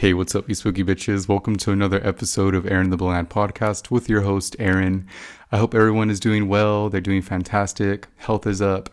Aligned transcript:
Hey, 0.00 0.14
what's 0.14 0.34
up, 0.34 0.48
you 0.48 0.54
spooky 0.54 0.82
bitches? 0.82 1.28
Welcome 1.28 1.56
to 1.56 1.72
another 1.72 2.00
episode 2.02 2.54
of 2.54 2.64
Aaron 2.64 2.88
the 2.88 2.96
Bland 2.96 3.28
podcast 3.28 3.90
with 3.90 4.08
your 4.08 4.22
host, 4.22 4.56
Aaron. 4.58 5.06
I 5.52 5.58
hope 5.58 5.74
everyone 5.74 6.08
is 6.08 6.18
doing 6.18 6.48
well. 6.48 6.88
They're 6.88 7.02
doing 7.02 7.20
fantastic. 7.20 8.08
Health 8.16 8.46
is 8.46 8.62
up. 8.62 8.88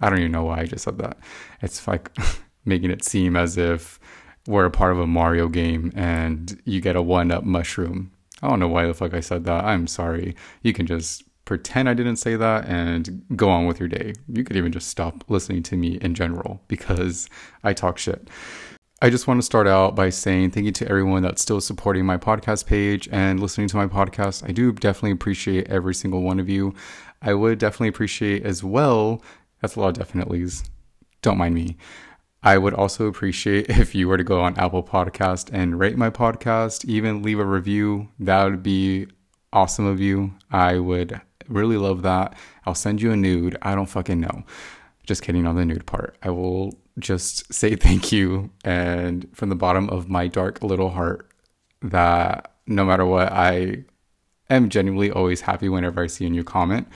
I 0.00 0.10
don't 0.10 0.18
even 0.18 0.32
know 0.32 0.42
why 0.42 0.62
I 0.62 0.64
just 0.64 0.82
said 0.82 0.98
that. 0.98 1.16
It's 1.62 1.86
like 1.86 2.10
making 2.64 2.90
it 2.90 3.04
seem 3.04 3.36
as 3.36 3.56
if 3.56 4.00
we're 4.48 4.64
a 4.64 4.70
part 4.72 4.90
of 4.90 4.98
a 4.98 5.06
Mario 5.06 5.46
game 5.46 5.92
and 5.94 6.60
you 6.64 6.80
get 6.80 6.96
a 6.96 7.02
one 7.02 7.30
up 7.30 7.44
mushroom. 7.44 8.10
I 8.42 8.48
don't 8.48 8.58
know 8.58 8.66
why 8.66 8.84
the 8.84 8.94
fuck 8.94 9.14
I 9.14 9.20
said 9.20 9.44
that. 9.44 9.64
I'm 9.64 9.86
sorry. 9.86 10.34
You 10.62 10.72
can 10.72 10.86
just 10.86 11.22
pretend 11.44 11.88
I 11.88 11.94
didn't 11.94 12.16
say 12.16 12.34
that 12.34 12.66
and 12.66 13.22
go 13.36 13.48
on 13.48 13.66
with 13.66 13.78
your 13.78 13.88
day. 13.88 14.12
You 14.26 14.42
could 14.42 14.56
even 14.56 14.72
just 14.72 14.88
stop 14.88 15.22
listening 15.28 15.62
to 15.62 15.76
me 15.76 15.98
in 16.02 16.16
general 16.16 16.60
because 16.66 17.30
I 17.62 17.74
talk 17.74 17.96
shit. 17.96 18.28
I 19.00 19.10
just 19.10 19.28
want 19.28 19.38
to 19.38 19.46
start 19.46 19.68
out 19.68 19.94
by 19.94 20.10
saying 20.10 20.50
thank 20.50 20.66
you 20.66 20.72
to 20.72 20.88
everyone 20.88 21.22
that's 21.22 21.40
still 21.40 21.60
supporting 21.60 22.04
my 22.04 22.16
podcast 22.16 22.66
page 22.66 23.08
and 23.12 23.38
listening 23.38 23.68
to 23.68 23.76
my 23.76 23.86
podcast. 23.86 24.42
I 24.42 24.50
do 24.50 24.72
definitely 24.72 25.12
appreciate 25.12 25.68
every 25.68 25.94
single 25.94 26.22
one 26.22 26.40
of 26.40 26.48
you. 26.48 26.74
I 27.22 27.34
would 27.34 27.60
definitely 27.60 27.90
appreciate 27.90 28.44
as 28.44 28.64
well, 28.64 29.22
that's 29.60 29.76
a 29.76 29.80
lot 29.80 29.96
of 29.96 30.04
definitelys. 30.04 30.68
Don't 31.22 31.38
mind 31.38 31.54
me. 31.54 31.76
I 32.42 32.58
would 32.58 32.74
also 32.74 33.06
appreciate 33.06 33.66
if 33.68 33.94
you 33.94 34.08
were 34.08 34.16
to 34.16 34.24
go 34.24 34.40
on 34.40 34.58
Apple 34.58 34.82
Podcast 34.82 35.48
and 35.52 35.78
rate 35.78 35.96
my 35.96 36.10
podcast, 36.10 36.84
even 36.84 37.22
leave 37.22 37.38
a 37.38 37.44
review. 37.44 38.08
That 38.18 38.46
would 38.46 38.64
be 38.64 39.06
awesome 39.52 39.86
of 39.86 40.00
you. 40.00 40.34
I 40.50 40.80
would 40.80 41.20
really 41.46 41.76
love 41.76 42.02
that. 42.02 42.36
I'll 42.66 42.74
send 42.74 43.00
you 43.00 43.12
a 43.12 43.16
nude. 43.16 43.58
I 43.62 43.76
don't 43.76 43.86
fucking 43.86 44.18
know. 44.18 44.42
Just 45.04 45.22
kidding 45.22 45.46
on 45.46 45.54
the 45.54 45.64
nude 45.64 45.86
part. 45.86 46.16
I 46.20 46.30
will 46.30 46.74
just 46.98 47.52
say 47.52 47.76
thank 47.76 48.12
you 48.12 48.50
and 48.64 49.28
from 49.34 49.48
the 49.48 49.54
bottom 49.54 49.88
of 49.90 50.08
my 50.08 50.26
dark 50.26 50.62
little 50.62 50.90
heart 50.90 51.30
that 51.82 52.54
no 52.66 52.84
matter 52.84 53.06
what, 53.06 53.32
I 53.32 53.84
am 54.50 54.68
genuinely 54.68 55.10
always 55.10 55.40
happy 55.40 55.68
whenever 55.68 56.02
I 56.02 56.06
see 56.06 56.26
a 56.26 56.30
new 56.30 56.44
comment 56.44 56.88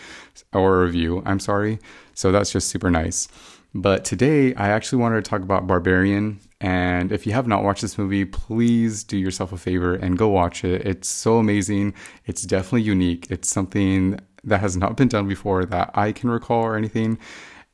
or 0.53 0.80
review. 0.83 1.23
I'm 1.25 1.41
sorry. 1.41 1.78
So 2.14 2.33
that's 2.33 2.53
just 2.53 2.69
super 2.69 2.91
nice. 2.91 3.28
But 3.75 4.05
today, 4.05 4.55
I 4.55 4.69
actually 4.69 5.00
wanted 5.00 5.25
to 5.25 5.30
talk 5.30 5.41
about 5.41 5.67
Barbarian. 5.67 6.41
And 6.61 7.11
if 7.11 7.27
you 7.27 7.33
have 7.33 7.47
not 7.47 7.64
watched 7.64 7.80
this 7.80 7.97
movie, 7.97 8.25
please 8.25 9.03
do 9.03 9.17
yourself 9.17 9.53
a 9.53 9.56
favor 9.56 9.95
and 9.95 10.19
go 10.19 10.28
watch 10.28 10.62
it. 10.62 10.86
It's 10.86 11.08
so 11.08 11.39
amazing. 11.39 11.95
It's 12.27 12.42
definitely 12.42 12.83
unique. 12.83 13.28
It's 13.30 13.48
something 13.48 14.20
that 14.45 14.58
has 14.61 14.77
not 14.77 14.97
been 14.97 15.08
done 15.08 15.27
before 15.27 15.64
that 15.64 15.91
I 15.95 16.12
can 16.12 16.28
recall 16.28 16.62
or 16.62 16.77
anything. 16.77 17.19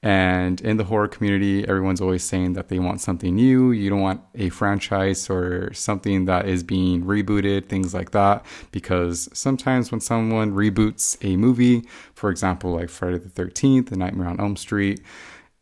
And 0.03 0.61
in 0.61 0.77
the 0.77 0.85
horror 0.85 1.09
community, 1.09 1.67
everyone's 1.67 2.01
always 2.01 2.23
saying 2.23 2.53
that 2.53 2.69
they 2.69 2.79
want 2.79 3.01
something 3.01 3.35
new. 3.35 3.73
You 3.73 3.91
don't 3.91 4.01
want 4.01 4.21
a 4.37 4.49
franchise 4.49 5.29
or 5.29 5.73
something 5.75 6.27
that 6.27 6.47
is 6.47 6.63
being 6.63 7.03
rebooted, 7.05 7.67
things 7.67 7.95
like 7.95 8.13
that. 8.13 8.47
Because 8.71 9.29
sometimes 9.33 9.91
when 9.91 10.01
someone 10.01 10.53
reboots 10.53 11.17
a 11.23 11.37
movie, 11.37 11.83
for 12.15 12.31
example, 12.31 12.75
like 12.75 12.91
Friday 12.91 13.19
the 13.19 13.29
13th, 13.29 13.89
The 13.89 13.97
Nightmare 13.97 14.29
on 14.29 14.41
Elm 14.41 14.57
Street, 14.57 15.01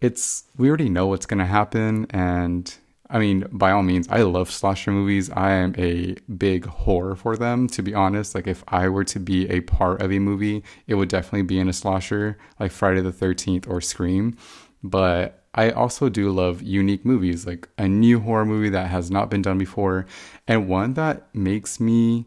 it's, 0.03 0.45
we 0.59 0.69
already 0.69 0.91
know 0.91 1.07
what's 1.07 1.27
going 1.27 1.39
to 1.39 1.47
happen. 1.47 2.07
And 2.11 2.75
I 3.09 3.19
mean, 3.19 3.47
by 3.53 3.71
all 3.71 3.83
means, 3.83 4.09
I 4.09 4.23
love 4.23 4.51
slasher 4.51 4.91
movies. 4.91 5.31
I 5.31 5.53
am 5.53 5.75
a 5.79 6.17
big 6.37 6.67
horror 6.67 7.15
for 7.15 7.37
them, 7.37 7.69
to 7.69 7.83
be 7.83 7.95
honest. 7.95 8.35
Like, 8.35 8.47
if 8.47 8.65
I 8.69 8.89
were 8.89 9.05
to 9.05 9.21
be 9.21 9.49
a 9.49 9.61
part 9.61 10.03
of 10.03 10.13
a 10.13 10.19
movie, 10.19 10.65
it 10.87 10.95
would 10.97 11.09
definitely 11.09 11.43
be 11.43 11.61
in 11.61 11.69
a 11.69 11.73
slasher, 11.73 12.37
like 12.59 12.73
Friday 12.73 13.01
the 13.01 13.13
13th 13.13 13.69
or 13.69 13.81
Scream. 13.81 14.37
But 14.83 15.45
I 15.55 15.71
also 15.71 16.09
do 16.09 16.31
love 16.31 16.63
unique 16.63 17.05
movies, 17.05 17.47
like 17.47 17.69
a 17.79 17.89
new 17.89 18.21
horror 18.21 18.45
movie 18.45 18.71
that 18.71 18.89
has 18.89 19.11
not 19.11 19.31
been 19.31 19.43
done 19.43 19.59
before, 19.59 20.07
and 20.47 20.69
one 20.69 20.95
that 20.95 21.35
makes 21.35 21.81
me 21.81 22.27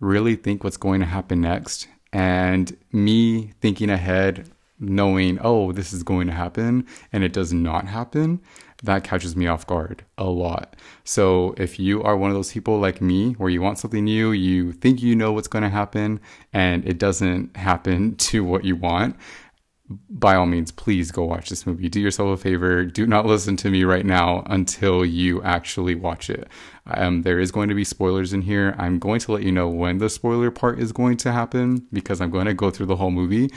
really 0.00 0.36
think 0.36 0.64
what's 0.64 0.76
going 0.76 1.00
to 1.00 1.06
happen 1.06 1.40
next. 1.40 1.88
And 2.12 2.76
me 2.92 3.52
thinking 3.60 3.90
ahead, 3.90 4.50
knowing, 4.78 5.38
oh, 5.42 5.72
this 5.72 5.92
is 5.92 6.02
going 6.02 6.26
to 6.26 6.32
happen, 6.32 6.86
and 7.12 7.24
it 7.24 7.32
does 7.32 7.52
not 7.52 7.86
happen 7.86 8.40
that 8.82 9.04
catches 9.04 9.36
me 9.36 9.46
off 9.46 9.66
guard 9.66 10.04
a 10.18 10.24
lot. 10.24 10.76
So 11.04 11.54
if 11.56 11.78
you 11.78 12.02
are 12.02 12.16
one 12.16 12.30
of 12.30 12.36
those 12.36 12.52
people 12.52 12.78
like 12.78 13.00
me 13.00 13.32
where 13.34 13.50
you 13.50 13.62
want 13.62 13.78
something 13.78 14.04
new, 14.04 14.32
you 14.32 14.72
think 14.72 15.02
you 15.02 15.14
know 15.14 15.32
what's 15.32 15.48
going 15.48 15.62
to 15.62 15.68
happen 15.68 16.20
and 16.52 16.84
it 16.86 16.98
doesn't 16.98 17.56
happen 17.56 18.16
to 18.16 18.44
what 18.44 18.64
you 18.64 18.76
want, 18.76 19.16
by 20.08 20.34
all 20.34 20.46
means, 20.46 20.70
please 20.70 21.10
go 21.10 21.24
watch 21.24 21.50
this 21.50 21.66
movie. 21.66 21.88
Do 21.88 22.00
yourself 22.00 22.38
a 22.38 22.42
favor. 22.42 22.84
Do 22.84 23.06
not 23.06 23.26
listen 23.32 23.56
to 23.58 23.70
me 23.70 23.84
right 23.84 24.06
now 24.06 24.42
until 24.46 25.04
you 25.04 25.42
actually 25.42 25.94
watch 25.94 26.30
it. 26.30 26.48
Um, 26.86 27.22
there 27.22 27.38
is 27.38 27.52
going 27.52 27.68
to 27.68 27.74
be 27.74 27.84
spoilers 27.84 28.32
in 28.32 28.42
here. 28.42 28.74
I'm 28.78 28.98
going 28.98 29.20
to 29.20 29.32
let 29.32 29.42
you 29.42 29.52
know 29.52 29.68
when 29.68 29.98
the 29.98 30.08
spoiler 30.08 30.50
part 30.50 30.78
is 30.80 30.92
going 30.92 31.16
to 31.18 31.32
happen 31.32 31.86
because 31.92 32.20
I'm 32.20 32.30
going 32.30 32.46
to 32.46 32.54
go 32.54 32.70
through 32.70 32.86
the 32.86 32.96
whole 32.96 33.10
movie, 33.10 33.50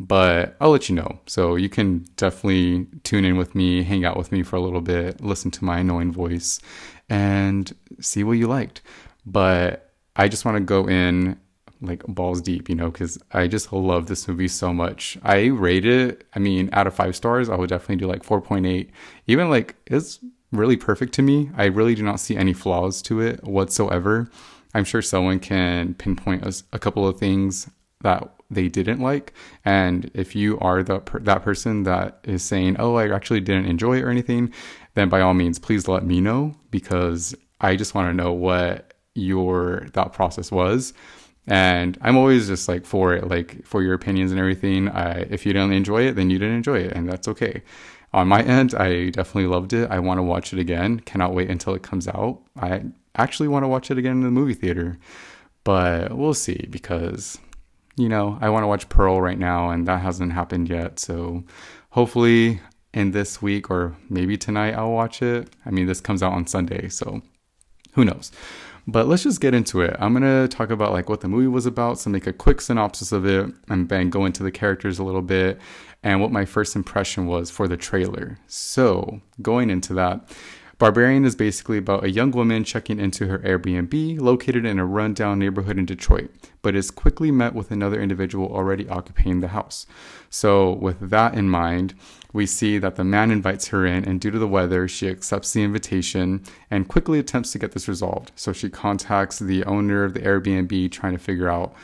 but 0.00 0.56
I'll 0.60 0.70
let 0.70 0.88
you 0.88 0.94
know. 0.94 1.20
So 1.26 1.56
you 1.56 1.68
can 1.68 2.06
definitely 2.16 2.86
tune 3.04 3.26
in 3.26 3.36
with 3.36 3.54
me, 3.54 3.82
hang 3.82 4.06
out 4.06 4.16
with 4.16 4.32
me 4.32 4.42
for 4.42 4.56
a 4.56 4.60
little 4.60 4.80
bit, 4.80 5.20
listen 5.20 5.50
to 5.52 5.64
my 5.64 5.80
annoying 5.80 6.10
voice, 6.10 6.58
and 7.10 7.70
see 8.00 8.24
what 8.24 8.32
you 8.32 8.46
liked. 8.46 8.80
But 9.26 9.92
I 10.16 10.28
just 10.28 10.46
want 10.46 10.56
to 10.56 10.60
go 10.60 10.88
in 10.88 11.38
like 11.82 12.02
balls 12.06 12.40
deep, 12.40 12.70
you 12.70 12.74
know, 12.74 12.90
because 12.90 13.18
I 13.32 13.46
just 13.46 13.72
love 13.74 14.06
this 14.06 14.26
movie 14.26 14.48
so 14.48 14.72
much. 14.72 15.18
I 15.22 15.46
rate 15.46 15.84
it, 15.84 16.26
I 16.34 16.38
mean, 16.38 16.70
out 16.72 16.86
of 16.86 16.94
five 16.94 17.14
stars, 17.14 17.50
I 17.50 17.56
would 17.56 17.68
definitely 17.68 17.96
do 17.96 18.06
like 18.06 18.24
4.8. 18.24 18.88
Even 19.26 19.50
like 19.50 19.76
it's 19.86 20.18
really 20.50 20.78
perfect 20.78 21.12
to 21.14 21.22
me. 21.22 21.50
I 21.56 21.66
really 21.66 21.94
do 21.94 22.02
not 22.02 22.20
see 22.20 22.36
any 22.36 22.54
flaws 22.54 23.02
to 23.02 23.20
it 23.20 23.44
whatsoever. 23.44 24.30
I'm 24.72 24.84
sure 24.84 25.02
someone 25.02 25.40
can 25.40 25.94
pinpoint 25.94 26.44
a, 26.44 26.62
a 26.72 26.78
couple 26.78 27.06
of 27.06 27.18
things 27.18 27.68
that 28.02 28.32
they 28.50 28.68
didn't 28.68 29.00
like. 29.00 29.32
And 29.64 30.10
if 30.14 30.34
you 30.34 30.58
are 30.60 30.82
the 30.82 31.00
that 31.20 31.42
person 31.42 31.84
that 31.84 32.18
is 32.24 32.42
saying, 32.42 32.76
"Oh, 32.78 32.96
I 32.96 33.14
actually 33.14 33.40
didn't 33.40 33.66
enjoy 33.66 33.98
it" 33.98 34.02
or 34.02 34.10
anything, 34.10 34.52
then 34.94 35.08
by 35.08 35.20
all 35.20 35.34
means, 35.34 35.58
please 35.58 35.88
let 35.88 36.04
me 36.04 36.20
know 36.20 36.54
because 36.70 37.34
I 37.60 37.76
just 37.76 37.94
want 37.94 38.08
to 38.08 38.14
know 38.14 38.32
what 38.32 38.94
your 39.14 39.86
thought 39.92 40.12
process 40.12 40.50
was 40.52 40.92
and 41.46 41.98
I'm 42.00 42.16
always 42.16 42.46
just 42.46 42.68
like 42.68 42.86
for 42.86 43.14
it, 43.14 43.28
like 43.28 43.64
for 43.64 43.82
your 43.82 43.94
opinions 43.94 44.30
and 44.30 44.38
everything. 44.38 44.88
I, 44.88 45.22
if 45.30 45.44
you 45.44 45.52
didn't 45.52 45.72
enjoy 45.72 46.06
it, 46.06 46.14
then 46.14 46.30
you 46.30 46.38
didn't 46.38 46.56
enjoy 46.56 46.78
it, 46.78 46.92
and 46.92 47.08
that's 47.08 47.28
okay. 47.28 47.62
On 48.12 48.28
my 48.28 48.42
end, 48.42 48.74
I 48.74 49.10
definitely 49.10 49.46
loved 49.46 49.72
it. 49.72 49.90
I 49.90 49.98
want 50.00 50.18
to 50.18 50.22
watch 50.22 50.52
it 50.52 50.58
again. 50.58 51.00
Cannot 51.00 51.34
wait 51.34 51.50
until 51.50 51.74
it 51.74 51.82
comes 51.82 52.08
out. 52.08 52.40
I 52.56 52.82
actually 53.16 53.48
want 53.48 53.64
to 53.64 53.68
watch 53.68 53.90
it 53.90 53.98
again 53.98 54.12
in 54.12 54.22
the 54.22 54.30
movie 54.30 54.54
theater, 54.54 54.98
but 55.64 56.16
we'll 56.16 56.34
see 56.34 56.66
because 56.70 57.38
you 58.00 58.08
know 58.08 58.38
I 58.40 58.48
want 58.48 58.64
to 58.64 58.68
watch 58.68 58.88
Pearl 58.88 59.20
right 59.20 59.38
now, 59.38 59.70
and 59.70 59.86
that 59.86 60.00
hasn't 60.00 60.32
happened 60.32 60.68
yet. 60.68 60.98
So 60.98 61.44
hopefully 61.90 62.60
in 62.92 63.12
this 63.12 63.40
week 63.40 63.70
or 63.70 63.96
maybe 64.08 64.36
tonight 64.36 64.74
I'll 64.74 64.92
watch 64.92 65.22
it. 65.22 65.48
I 65.64 65.70
mean, 65.70 65.86
this 65.86 66.00
comes 66.00 66.22
out 66.22 66.32
on 66.32 66.46
Sunday, 66.46 66.88
so 66.88 67.22
who 67.92 68.04
knows. 68.04 68.32
But 68.86 69.06
let's 69.06 69.22
just 69.22 69.40
get 69.40 69.54
into 69.54 69.82
it. 69.82 69.94
I'm 70.00 70.12
gonna 70.12 70.48
talk 70.48 70.70
about 70.70 70.92
like 70.92 71.08
what 71.08 71.20
the 71.20 71.28
movie 71.28 71.46
was 71.46 71.66
about, 71.66 71.98
so 71.98 72.10
make 72.10 72.26
a 72.26 72.32
quick 72.32 72.60
synopsis 72.60 73.12
of 73.12 73.26
it, 73.26 73.52
and 73.68 73.88
then 73.88 74.10
go 74.10 74.24
into 74.24 74.42
the 74.42 74.50
characters 74.50 74.98
a 74.98 75.04
little 75.04 75.22
bit 75.22 75.60
and 76.02 76.20
what 76.20 76.32
my 76.32 76.44
first 76.44 76.74
impression 76.76 77.26
was 77.26 77.50
for 77.50 77.68
the 77.68 77.76
trailer. 77.76 78.38
So 78.46 79.20
going 79.42 79.70
into 79.70 79.92
that. 79.94 80.28
Barbarian 80.80 81.26
is 81.26 81.36
basically 81.36 81.76
about 81.76 82.04
a 82.04 82.10
young 82.10 82.30
woman 82.30 82.64
checking 82.64 82.98
into 82.98 83.26
her 83.26 83.40
Airbnb 83.40 84.18
located 84.18 84.64
in 84.64 84.78
a 84.78 84.86
rundown 84.86 85.38
neighborhood 85.38 85.76
in 85.76 85.84
Detroit, 85.84 86.30
but 86.62 86.74
is 86.74 86.90
quickly 86.90 87.30
met 87.30 87.54
with 87.54 87.70
another 87.70 88.00
individual 88.00 88.50
already 88.50 88.88
occupying 88.88 89.40
the 89.40 89.48
house. 89.48 89.84
So, 90.30 90.72
with 90.72 91.10
that 91.10 91.34
in 91.34 91.50
mind, 91.50 91.92
we 92.32 92.46
see 92.46 92.78
that 92.78 92.96
the 92.96 93.04
man 93.04 93.30
invites 93.30 93.68
her 93.68 93.84
in, 93.84 94.06
and 94.06 94.22
due 94.22 94.30
to 94.30 94.38
the 94.38 94.48
weather, 94.48 94.88
she 94.88 95.10
accepts 95.10 95.52
the 95.52 95.62
invitation 95.62 96.42
and 96.70 96.88
quickly 96.88 97.18
attempts 97.18 97.52
to 97.52 97.58
get 97.58 97.72
this 97.72 97.86
resolved. 97.86 98.32
So, 98.34 98.54
she 98.54 98.70
contacts 98.70 99.38
the 99.38 99.62
owner 99.64 100.02
of 100.02 100.14
the 100.14 100.20
Airbnb 100.20 100.90
trying 100.92 101.12
to 101.12 101.18
figure 101.18 101.50
out 101.50 101.74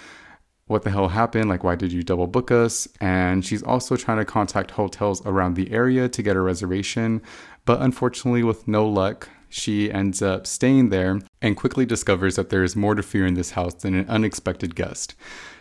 what 0.67 0.83
the 0.83 0.91
hell 0.91 1.09
happened? 1.09 1.49
Like, 1.49 1.63
why 1.63 1.77
did 1.77 1.93
you 1.93 2.03
double 2.03 2.27
book 2.27 2.51
us? 2.51 2.89
And 3.01 3.45
she's 3.45 3.63
also 3.63 3.97
trying 3.97 4.19
to 4.19 4.25
contact 4.25 4.73
hotels 4.73 5.25
around 5.25 5.55
the 5.55 5.71
area 5.71 6.09
to 6.09 6.23
get 6.23 6.37
a 6.37 6.41
reservation. 6.41 7.23
But 7.65 7.81
unfortunately, 7.81 8.43
with 8.43 8.67
no 8.67 8.87
luck, 8.87 9.29
she 9.49 9.93
ends 9.93 10.23
up 10.23 10.47
staying 10.47 10.89
there 10.89 11.21
and 11.41 11.57
quickly 11.57 11.87
discovers 11.87 12.35
that 12.37 12.51
there 12.51 12.65
is 12.65 12.75
more 12.75 12.97
to 12.97 13.03
fear 13.03 13.27
in 13.27 13.35
this 13.35 13.53
house 13.53 13.75
than 13.75 13.95
an 13.95 14.09
unexpected 14.09 14.75
guest. 14.75 15.15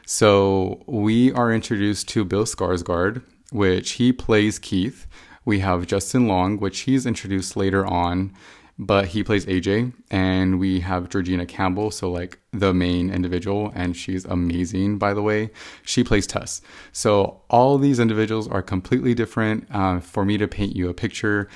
So 0.08 0.84
we 0.88 1.32
are 1.32 1.54
introduced 1.54 2.08
to 2.10 2.26
Bill 2.26 2.46
Skarsgård, 2.46 3.22
which 3.52 3.94
he 3.94 4.12
plays 4.12 4.58
Keith. 4.58 5.06
We 5.46 5.60
have 5.60 5.86
Justin 5.86 6.28
Long, 6.28 6.60
which 6.60 6.82
he's 6.82 7.06
introduced 7.06 7.56
later 7.56 7.86
on, 7.86 8.34
but 8.78 9.08
he 9.08 9.24
plays 9.24 9.46
AJ. 9.46 9.94
And 10.12 10.60
we 10.60 10.82
have 10.82 11.10
Georgina 11.10 11.46
Campbell, 11.46 11.92
so 11.92 12.12
like 12.12 12.40
the 12.52 12.74
main 12.74 13.10
individual, 13.10 13.72
and 13.76 13.96
she's 13.96 14.26
amazing, 14.26 14.98
by 14.98 15.14
the 15.14 15.22
way. 15.22 15.52
She 15.84 16.04
plays 16.04 16.28
Tess. 16.28 16.62
So 16.92 17.42
all 17.50 17.78
these 17.78 18.00
individuals 18.00 18.48
are 18.48 18.62
completely 18.62 19.14
different. 19.14 19.68
Uh, 19.72 20.00
for 20.00 20.26
me 20.26 20.38
to 20.38 20.48
paint 20.48 20.76
you 20.76 20.90
a 20.90 20.94
picture, 20.94 21.50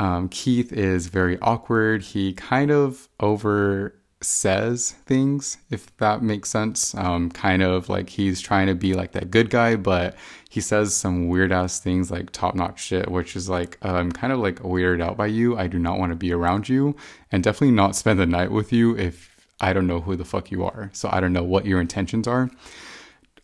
Um, 0.00 0.28
Keith 0.28 0.72
is 0.72 1.08
very 1.08 1.38
awkward. 1.40 2.02
He 2.02 2.32
kind 2.32 2.70
of 2.70 3.08
over 3.18 3.94
says 4.20 4.92
things, 5.06 5.58
if 5.70 5.96
that 5.98 6.22
makes 6.22 6.50
sense. 6.50 6.94
Um, 6.94 7.30
kind 7.30 7.62
of 7.62 7.88
like 7.88 8.08
he's 8.10 8.40
trying 8.40 8.68
to 8.68 8.74
be 8.76 8.94
like 8.94 9.10
that 9.12 9.30
good 9.32 9.50
guy, 9.50 9.74
but 9.74 10.14
he 10.58 10.62
says 10.62 10.92
some 10.92 11.28
weird 11.28 11.52
ass 11.52 11.78
things 11.78 12.10
like 12.10 12.32
top 12.32 12.56
notch 12.56 12.82
shit, 12.82 13.08
which 13.08 13.36
is 13.36 13.48
like, 13.48 13.78
uh, 13.84 13.92
I'm 13.92 14.10
kind 14.10 14.32
of 14.32 14.40
like 14.40 14.56
weirded 14.56 15.00
out 15.00 15.16
by 15.16 15.26
you. 15.26 15.56
I 15.56 15.68
do 15.68 15.78
not 15.78 16.00
want 16.00 16.10
to 16.10 16.16
be 16.16 16.32
around 16.32 16.68
you 16.68 16.96
and 17.30 17.44
definitely 17.44 17.76
not 17.76 17.94
spend 17.94 18.18
the 18.18 18.26
night 18.26 18.50
with 18.50 18.72
you 18.72 18.98
if 18.98 19.46
I 19.60 19.72
don't 19.72 19.86
know 19.86 20.00
who 20.00 20.16
the 20.16 20.24
fuck 20.24 20.50
you 20.50 20.64
are. 20.64 20.90
So 20.92 21.08
I 21.12 21.20
don't 21.20 21.32
know 21.32 21.44
what 21.44 21.64
your 21.64 21.80
intentions 21.80 22.26
are. 22.26 22.50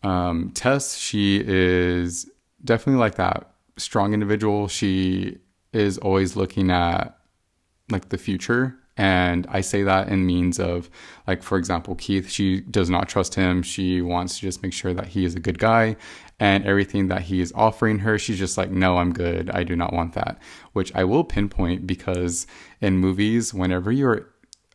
Um, 0.03 0.51
Tess, 0.53 0.97
she 0.97 1.41
is 1.41 2.29
definitely 2.65 2.99
like 2.99 3.15
that 3.15 3.49
strong 3.77 4.13
individual. 4.13 4.67
She 4.67 5.37
is 5.71 5.97
always 5.99 6.35
looking 6.35 6.69
at 6.69 7.17
like 7.89 8.09
the 8.09 8.17
future 8.17 8.77
and 8.97 9.45
I 9.49 9.61
say 9.61 9.83
that 9.83 10.07
in 10.07 10.25
means 10.25 10.57
of, 10.57 10.89
like, 11.27 11.43
for 11.43 11.57
example, 11.57 11.95
Keith, 11.95 12.29
she 12.29 12.61
does 12.61 12.89
not 12.89 13.09
trust 13.09 13.35
him. 13.35 13.61
She 13.61 14.01
wants 14.01 14.35
to 14.35 14.41
just 14.41 14.63
make 14.63 14.71
sure 14.71 14.93
that 14.93 15.07
he 15.07 15.25
is 15.25 15.35
a 15.35 15.39
good 15.39 15.59
guy. 15.59 15.97
And 16.39 16.65
everything 16.65 17.07
that 17.07 17.23
he 17.23 17.41
is 17.41 17.51
offering 17.55 17.99
her, 17.99 18.17
she's 18.17 18.39
just 18.39 18.57
like, 18.57 18.71
no, 18.71 18.97
I'm 18.97 19.11
good. 19.11 19.49
I 19.49 19.63
do 19.63 19.75
not 19.75 19.91
want 19.91 20.13
that. 20.13 20.39
Which 20.71 20.95
I 20.95 21.03
will 21.03 21.25
pinpoint 21.25 21.85
because 21.85 22.47
in 22.79 22.97
movies, 22.97 23.53
whenever 23.53 23.91
you're 23.91 24.29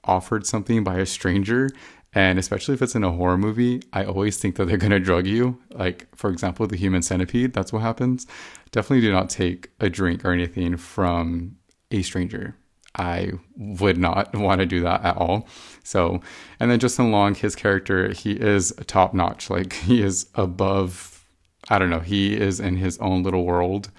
offered 0.04 0.46
something 0.46 0.84
by 0.84 0.98
a 0.98 1.06
stranger, 1.06 1.70
and 2.12 2.38
especially 2.38 2.74
if 2.74 2.82
it's 2.82 2.94
in 2.94 3.04
a 3.04 3.12
horror 3.12 3.38
movie, 3.38 3.82
I 3.92 4.04
always 4.04 4.36
think 4.36 4.56
that 4.56 4.66
they're 4.66 4.76
going 4.76 4.90
to 4.90 5.00
drug 5.00 5.26
you. 5.26 5.60
Like, 5.70 6.14
for 6.14 6.28
example, 6.28 6.66
the 6.66 6.76
human 6.76 7.02
centipede, 7.02 7.54
that's 7.54 7.72
what 7.72 7.82
happens. 7.82 8.26
Definitely 8.70 9.02
do 9.02 9.12
not 9.12 9.30
take 9.30 9.70
a 9.80 9.88
drink 9.88 10.24
or 10.24 10.32
anything 10.32 10.76
from 10.76 11.56
a 11.90 12.02
stranger 12.02 12.56
I 12.94 13.32
would 13.56 13.98
not 13.98 14.34
want 14.34 14.60
to 14.60 14.66
do 14.66 14.80
that 14.82 15.04
at 15.04 15.16
all. 15.16 15.46
So, 15.84 16.20
and 16.58 16.70
then 16.70 16.78
Justin 16.78 17.10
Long, 17.10 17.34
his 17.34 17.54
character, 17.54 18.12
he 18.12 18.32
is 18.32 18.74
top 18.86 19.14
notch. 19.14 19.50
Like 19.50 19.72
he 19.72 20.02
is 20.02 20.28
above, 20.34 21.24
I 21.68 21.78
don't 21.78 21.90
know, 21.90 22.00
he 22.00 22.36
is 22.36 22.60
in 22.60 22.76
his 22.76 22.98
own 22.98 23.22
little 23.22 23.44
world. 23.44 23.90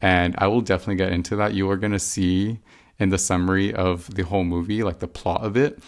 And 0.00 0.34
I 0.38 0.46
will 0.46 0.60
definitely 0.60 0.96
get 0.96 1.12
into 1.12 1.36
that. 1.36 1.54
You 1.54 1.70
are 1.70 1.76
going 1.76 1.92
to 1.92 1.98
see 1.98 2.60
in 2.98 3.08
the 3.08 3.18
summary 3.18 3.72
of 3.74 4.14
the 4.14 4.24
whole 4.24 4.44
movie, 4.44 4.82
like 4.82 4.98
the 4.98 5.08
plot 5.08 5.42
of 5.42 5.56
it, 5.56 5.78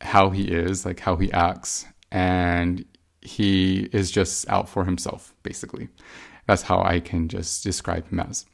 how 0.00 0.30
he 0.30 0.44
is, 0.44 0.84
like 0.84 1.00
how 1.00 1.16
he 1.16 1.32
acts. 1.32 1.86
And 2.10 2.84
he 3.20 3.88
is 3.92 4.10
just 4.10 4.48
out 4.48 4.68
for 4.68 4.84
himself, 4.84 5.34
basically. 5.42 5.88
That's 6.46 6.62
how 6.62 6.82
I 6.82 7.00
can 7.00 7.28
just 7.28 7.62
describe 7.62 8.08
him 8.08 8.20
as. 8.20 8.46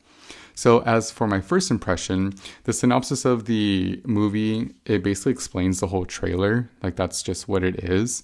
So, 0.55 0.83
as 0.83 1.11
for 1.11 1.27
my 1.27 1.41
first 1.41 1.71
impression, 1.71 2.35
the 2.65 2.73
synopsis 2.73 3.25
of 3.25 3.45
the 3.45 4.01
movie, 4.05 4.75
it 4.85 5.03
basically 5.03 5.33
explains 5.33 5.81
the 5.81 5.87
whole 5.87 6.05
trailer. 6.05 6.69
Like, 6.83 6.97
that's 6.97 7.23
just 7.23 7.49
what 7.49 7.63
it 7.63 7.85
is. 7.85 8.23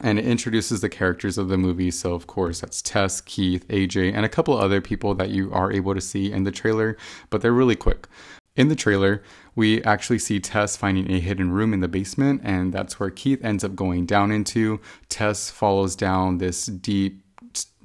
And 0.00 0.18
it 0.18 0.26
introduces 0.26 0.80
the 0.80 0.88
characters 0.88 1.36
of 1.36 1.48
the 1.48 1.58
movie. 1.58 1.90
So, 1.90 2.14
of 2.14 2.28
course, 2.28 2.60
that's 2.60 2.80
Tess, 2.80 3.20
Keith, 3.20 3.66
AJ, 3.68 4.14
and 4.14 4.24
a 4.24 4.28
couple 4.28 4.56
other 4.56 4.80
people 4.80 5.14
that 5.16 5.30
you 5.30 5.52
are 5.52 5.72
able 5.72 5.94
to 5.94 6.00
see 6.00 6.30
in 6.30 6.44
the 6.44 6.52
trailer, 6.52 6.96
but 7.30 7.42
they're 7.42 7.52
really 7.52 7.76
quick. 7.76 8.06
In 8.54 8.68
the 8.68 8.76
trailer, 8.76 9.22
we 9.54 9.82
actually 9.84 10.18
see 10.18 10.40
Tess 10.40 10.76
finding 10.76 11.10
a 11.10 11.20
hidden 11.20 11.52
room 11.52 11.72
in 11.72 11.80
the 11.80 11.88
basement, 11.88 12.40
and 12.44 12.72
that's 12.72 12.98
where 12.98 13.10
Keith 13.10 13.44
ends 13.44 13.62
up 13.62 13.76
going 13.76 14.06
down 14.06 14.32
into. 14.32 14.80
Tess 15.08 15.50
follows 15.50 15.94
down 15.94 16.38
this 16.38 16.66
deep 16.66 17.22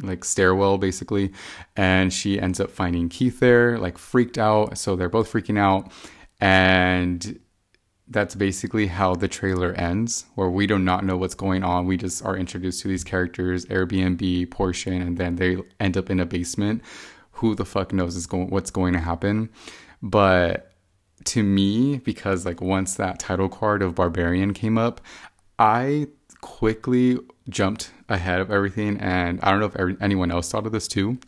like 0.01 0.23
stairwell 0.25 0.77
basically 0.77 1.31
and 1.75 2.11
she 2.11 2.39
ends 2.39 2.59
up 2.59 2.71
finding 2.71 3.09
Keith 3.09 3.39
there 3.39 3.77
like 3.77 3.97
freaked 3.97 4.37
out. 4.37 4.77
So 4.77 4.95
they're 4.95 5.09
both 5.09 5.31
freaking 5.31 5.57
out. 5.57 5.91
And 6.39 7.39
that's 8.07 8.35
basically 8.35 8.87
how 8.87 9.15
the 9.15 9.27
trailer 9.27 9.73
ends 9.73 10.25
where 10.35 10.49
we 10.49 10.67
do 10.67 10.77
not 10.77 11.05
know 11.05 11.15
what's 11.15 11.35
going 11.35 11.63
on. 11.63 11.85
We 11.85 11.97
just 11.97 12.23
are 12.25 12.35
introduced 12.35 12.81
to 12.81 12.87
these 12.87 13.03
characters 13.03 13.65
Airbnb 13.65 14.51
portion 14.51 15.01
and 15.01 15.17
then 15.17 15.37
they 15.37 15.57
end 15.79 15.97
up 15.97 16.09
in 16.09 16.19
a 16.19 16.25
basement. 16.25 16.81
Who 17.37 17.55
the 17.55 17.65
fuck 17.65 17.93
knows 17.93 18.15
is 18.15 18.27
going 18.27 18.49
what's 18.49 18.71
going 18.71 18.93
to 18.93 18.99
happen? 18.99 19.49
But 20.01 20.71
to 21.25 21.41
me 21.43 21.99
because 21.99 22.45
like 22.45 22.61
once 22.61 22.95
that 22.95 23.19
title 23.19 23.47
card 23.47 23.81
of 23.81 23.95
barbarian 23.95 24.53
came 24.53 24.77
up 24.77 24.99
I 25.57 26.07
quickly 26.41 27.19
jumped 27.47 27.91
ahead 28.13 28.39
of 28.39 28.51
everything. 28.51 28.97
And 28.97 29.39
I 29.41 29.51
don't 29.51 29.59
know 29.59 29.65
if 29.65 29.75
every, 29.75 29.97
anyone 29.99 30.31
else 30.31 30.51
thought 30.51 30.65
of 30.65 30.71
this 30.71 30.87
too. 30.87 31.19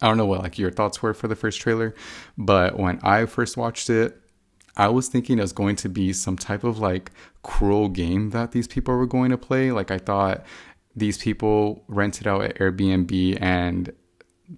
I 0.00 0.08
don't 0.08 0.18
know 0.18 0.26
what 0.26 0.42
like 0.42 0.58
your 0.58 0.70
thoughts 0.70 1.02
were 1.02 1.14
for 1.14 1.26
the 1.26 1.36
first 1.36 1.60
trailer, 1.60 1.94
but 2.36 2.78
when 2.78 3.00
I 3.02 3.24
first 3.26 3.56
watched 3.56 3.88
it, 3.88 4.20
I 4.76 4.88
was 4.88 5.08
thinking 5.08 5.38
it 5.38 5.42
was 5.42 5.54
going 5.54 5.76
to 5.76 5.88
be 5.88 6.12
some 6.12 6.36
type 6.36 6.62
of 6.62 6.78
like 6.78 7.10
cruel 7.42 7.88
game 7.88 8.30
that 8.30 8.52
these 8.52 8.68
people 8.68 8.94
were 8.94 9.06
going 9.06 9.30
to 9.30 9.38
play. 9.38 9.72
Like 9.72 9.90
I 9.90 9.98
thought 9.98 10.44
these 10.94 11.16
people 11.16 11.82
rented 11.88 12.26
out 12.26 12.42
at 12.42 12.58
Airbnb 12.58 13.38
and 13.40 13.92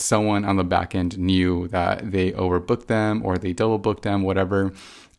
someone 0.01 0.45
on 0.45 0.57
the 0.57 0.65
back 0.65 0.95
end 0.95 1.17
knew 1.19 1.69
that 1.69 2.11
they 2.11 2.33
overbooked 2.33 2.87
them 2.87 3.23
or 3.25 3.39
they 3.39 3.53
double 3.53 3.79
booked 3.79 4.03
them, 4.03 4.23
whatever 4.23 4.73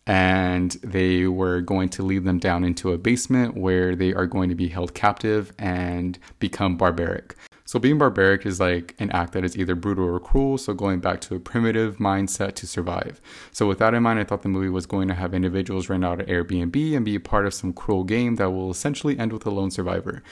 and 0.10 0.72
they 0.82 1.28
were 1.28 1.62
going 1.62 1.88
to 1.88 2.02
lead 2.02 2.24
them 2.24 2.40
down 2.40 2.64
into 2.64 2.92
a 2.94 2.98
basement 2.98 3.56
where 3.56 3.96
they 3.96 4.12
are 4.12 4.26
going 4.26 4.50
to 4.50 4.56
be 4.56 4.68
held 4.68 4.96
captive 4.96 5.54
and 5.60 6.18
become 6.40 6.76
barbaric. 6.76 7.36
So, 7.64 7.78
being 7.78 8.00
barbaric 8.00 8.44
is 8.44 8.60
like 8.60 8.96
an 8.98 9.12
act 9.12 9.34
that 9.34 9.46
is 9.46 9.56
either 9.56 9.76
brutal 9.76 10.06
or 10.06 10.20
cruel, 10.20 10.58
so 10.58 10.74
going 10.74 11.00
back 11.00 11.22
to 11.22 11.36
a 11.36 11.40
primitive 11.40 11.98
mindset 11.98 12.56
to 12.56 12.66
survive. 12.66 13.22
So, 13.52 13.68
with 13.68 13.78
that 13.78 13.94
in 13.94 14.02
mind, 14.02 14.18
I 14.18 14.24
thought 14.24 14.42
the 14.42 14.50
movie 14.50 14.70
was 14.70 14.88
going 14.88 15.08
to 15.10 15.14
have 15.14 15.36
individuals 15.36 15.90
rent 15.90 16.04
out 16.04 16.22
an 16.22 16.26
Airbnb 16.26 16.96
and 16.96 17.06
be 17.06 17.14
a 17.14 17.20
part 17.20 17.46
of 17.46 17.54
some 17.54 17.72
cruel 17.72 18.04
game 18.04 18.38
that 18.38 18.50
will 18.50 18.72
essentially 18.72 19.20
end 19.20 19.32
with 19.32 19.46
a 19.46 19.52
lone 19.52 19.70
survivor. 19.70 20.24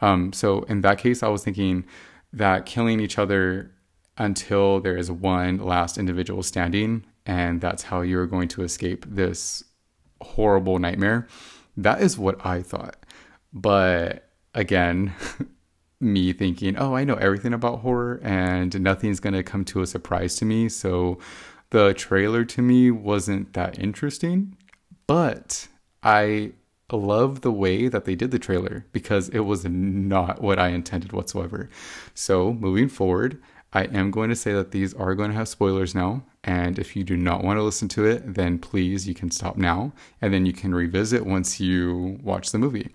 Um, 0.00 0.32
so, 0.32 0.62
in 0.62 0.80
that 0.80 0.98
case, 0.98 1.22
I 1.22 1.28
was 1.28 1.44
thinking 1.44 1.84
that 2.32 2.66
killing 2.66 2.98
each 2.98 3.16
other 3.16 3.70
until 4.18 4.80
there 4.80 4.96
is 4.96 5.08
one 5.08 5.58
last 5.58 5.98
individual 5.98 6.42
standing 6.42 7.04
and 7.26 7.60
that's 7.60 7.84
how 7.84 8.00
you're 8.00 8.26
going 8.26 8.48
to 8.48 8.62
escape 8.62 9.04
this 9.08 9.64
horrible 10.20 10.78
nightmare. 10.78 11.26
That 11.76 12.02
is 12.02 12.18
what 12.18 12.44
I 12.44 12.62
thought. 12.62 12.96
But 13.52 14.28
again, 14.54 15.14
me 16.00 16.32
thinking, 16.32 16.76
oh, 16.78 16.94
I 16.94 17.04
know 17.04 17.14
everything 17.14 17.52
about 17.52 17.80
horror 17.80 18.20
and 18.22 18.80
nothing's 18.80 19.20
going 19.20 19.34
to 19.34 19.42
come 19.42 19.64
to 19.66 19.82
a 19.82 19.86
surprise 19.86 20.36
to 20.36 20.44
me. 20.44 20.68
So 20.68 21.18
the 21.70 21.94
trailer 21.94 22.44
to 22.46 22.62
me 22.62 22.90
wasn't 22.90 23.52
that 23.52 23.78
interesting, 23.78 24.56
but 25.06 25.68
I 26.02 26.52
love 26.90 27.42
the 27.42 27.52
way 27.52 27.88
that 27.88 28.04
they 28.04 28.14
did 28.14 28.30
the 28.30 28.38
trailer 28.38 28.86
because 28.92 29.28
it 29.28 29.40
was 29.40 29.64
not 29.64 30.40
what 30.40 30.58
I 30.58 30.68
intended 30.68 31.12
whatsoever. 31.12 31.70
So 32.14 32.52
moving 32.54 32.88
forward, 32.88 33.40
I 33.72 33.84
am 33.84 34.10
going 34.10 34.30
to 34.30 34.36
say 34.36 34.52
that 34.52 34.72
these 34.72 34.94
are 34.94 35.14
going 35.14 35.30
to 35.30 35.36
have 35.36 35.48
spoilers 35.48 35.94
now. 35.94 36.24
And 36.42 36.78
if 36.78 36.96
you 36.96 37.04
do 37.04 37.16
not 37.16 37.44
want 37.44 37.58
to 37.58 37.62
listen 37.62 37.88
to 37.88 38.04
it, 38.06 38.34
then 38.34 38.58
please, 38.58 39.06
you 39.06 39.14
can 39.14 39.30
stop 39.30 39.56
now 39.56 39.92
and 40.20 40.32
then 40.32 40.46
you 40.46 40.52
can 40.52 40.74
revisit 40.74 41.24
once 41.24 41.60
you 41.60 42.18
watch 42.22 42.50
the 42.50 42.58
movie. 42.58 42.90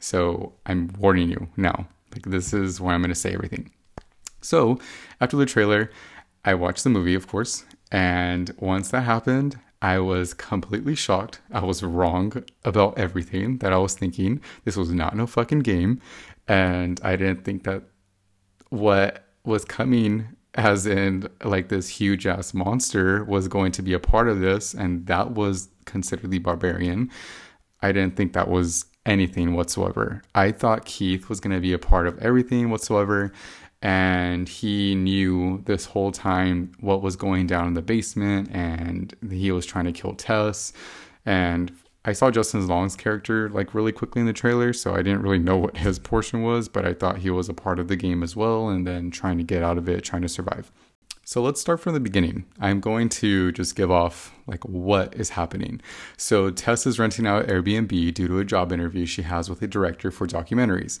So 0.00 0.54
I'm 0.66 0.90
warning 0.98 1.30
you 1.30 1.48
now. 1.56 1.86
Like, 2.12 2.26
this 2.26 2.52
is 2.52 2.80
where 2.80 2.94
I'm 2.94 3.02
going 3.02 3.10
to 3.10 3.14
say 3.14 3.34
everything. 3.34 3.70
So, 4.40 4.78
after 5.20 5.36
the 5.36 5.46
trailer, 5.46 5.90
I 6.44 6.54
watched 6.54 6.84
the 6.84 6.90
movie, 6.90 7.14
of 7.14 7.26
course. 7.26 7.64
And 7.92 8.54
once 8.58 8.90
that 8.90 9.02
happened, 9.02 9.58
I 9.82 9.98
was 9.98 10.34
completely 10.34 10.94
shocked. 10.94 11.40
I 11.52 11.64
was 11.64 11.82
wrong 11.82 12.44
about 12.64 12.98
everything 12.98 13.58
that 13.58 13.72
I 13.72 13.78
was 13.78 13.94
thinking. 13.94 14.40
This 14.64 14.76
was 14.76 14.90
not 14.90 15.16
no 15.16 15.26
fucking 15.26 15.60
game. 15.60 16.00
And 16.46 17.00
I 17.04 17.16
didn't 17.16 17.44
think 17.44 17.64
that 17.64 17.82
what 18.70 19.27
was 19.48 19.64
coming 19.64 20.28
as 20.54 20.86
in 20.86 21.28
like 21.44 21.68
this 21.68 21.88
huge 21.88 22.26
ass 22.26 22.54
monster 22.54 23.24
was 23.24 23.48
going 23.48 23.72
to 23.72 23.82
be 23.82 23.92
a 23.92 23.98
part 23.98 24.28
of 24.28 24.40
this 24.40 24.74
and 24.74 25.06
that 25.06 25.32
was 25.32 25.68
considered 25.84 26.30
the 26.30 26.38
barbarian. 26.38 27.10
I 27.80 27.92
didn't 27.92 28.16
think 28.16 28.32
that 28.32 28.48
was 28.48 28.86
anything 29.06 29.54
whatsoever. 29.54 30.22
I 30.34 30.52
thought 30.52 30.84
keith 30.84 31.28
was 31.28 31.40
going 31.40 31.54
to 31.54 31.60
be 31.60 31.72
a 31.72 31.78
part 31.78 32.06
of 32.06 32.18
everything 32.18 32.70
whatsoever 32.70 33.32
and 33.80 34.48
he 34.48 34.94
knew 34.94 35.62
this 35.66 35.84
whole 35.84 36.10
time 36.10 36.72
what 36.80 37.02
was 37.02 37.14
going 37.14 37.46
down 37.46 37.68
in 37.68 37.74
the 37.74 37.82
basement 37.82 38.48
and 38.52 39.14
he 39.30 39.52
was 39.52 39.64
trying 39.64 39.84
to 39.84 39.92
kill 39.92 40.14
tess 40.14 40.72
and 41.24 41.72
I 42.04 42.12
saw 42.12 42.30
Justin 42.30 42.66
Long's 42.66 42.96
character 42.96 43.48
like 43.50 43.74
really 43.74 43.92
quickly 43.92 44.20
in 44.20 44.26
the 44.26 44.32
trailer, 44.32 44.72
so 44.72 44.94
I 44.94 45.02
didn't 45.02 45.22
really 45.22 45.38
know 45.38 45.58
what 45.58 45.78
his 45.78 45.98
portion 45.98 46.42
was, 46.42 46.68
but 46.68 46.86
I 46.86 46.94
thought 46.94 47.18
he 47.18 47.30
was 47.30 47.48
a 47.48 47.54
part 47.54 47.78
of 47.78 47.88
the 47.88 47.96
game 47.96 48.22
as 48.22 48.36
well 48.36 48.68
and 48.68 48.86
then 48.86 49.10
trying 49.10 49.38
to 49.38 49.44
get 49.44 49.62
out 49.62 49.78
of 49.78 49.88
it, 49.88 50.04
trying 50.04 50.22
to 50.22 50.28
survive. 50.28 50.70
So 51.24 51.42
let's 51.42 51.60
start 51.60 51.80
from 51.80 51.92
the 51.92 52.00
beginning. 52.00 52.46
I'm 52.58 52.80
going 52.80 53.10
to 53.10 53.52
just 53.52 53.76
give 53.76 53.90
off 53.90 54.34
like 54.46 54.64
what 54.64 55.14
is 55.14 55.28
happening. 55.30 55.82
So 56.16 56.50
Tess 56.50 56.86
is 56.86 56.98
renting 56.98 57.26
out 57.26 57.48
Airbnb 57.48 58.14
due 58.14 58.28
to 58.28 58.38
a 58.38 58.46
job 58.46 58.72
interview 58.72 59.04
she 59.04 59.20
has 59.22 59.50
with 59.50 59.60
a 59.60 59.66
director 59.66 60.10
for 60.10 60.26
documentaries. 60.26 61.00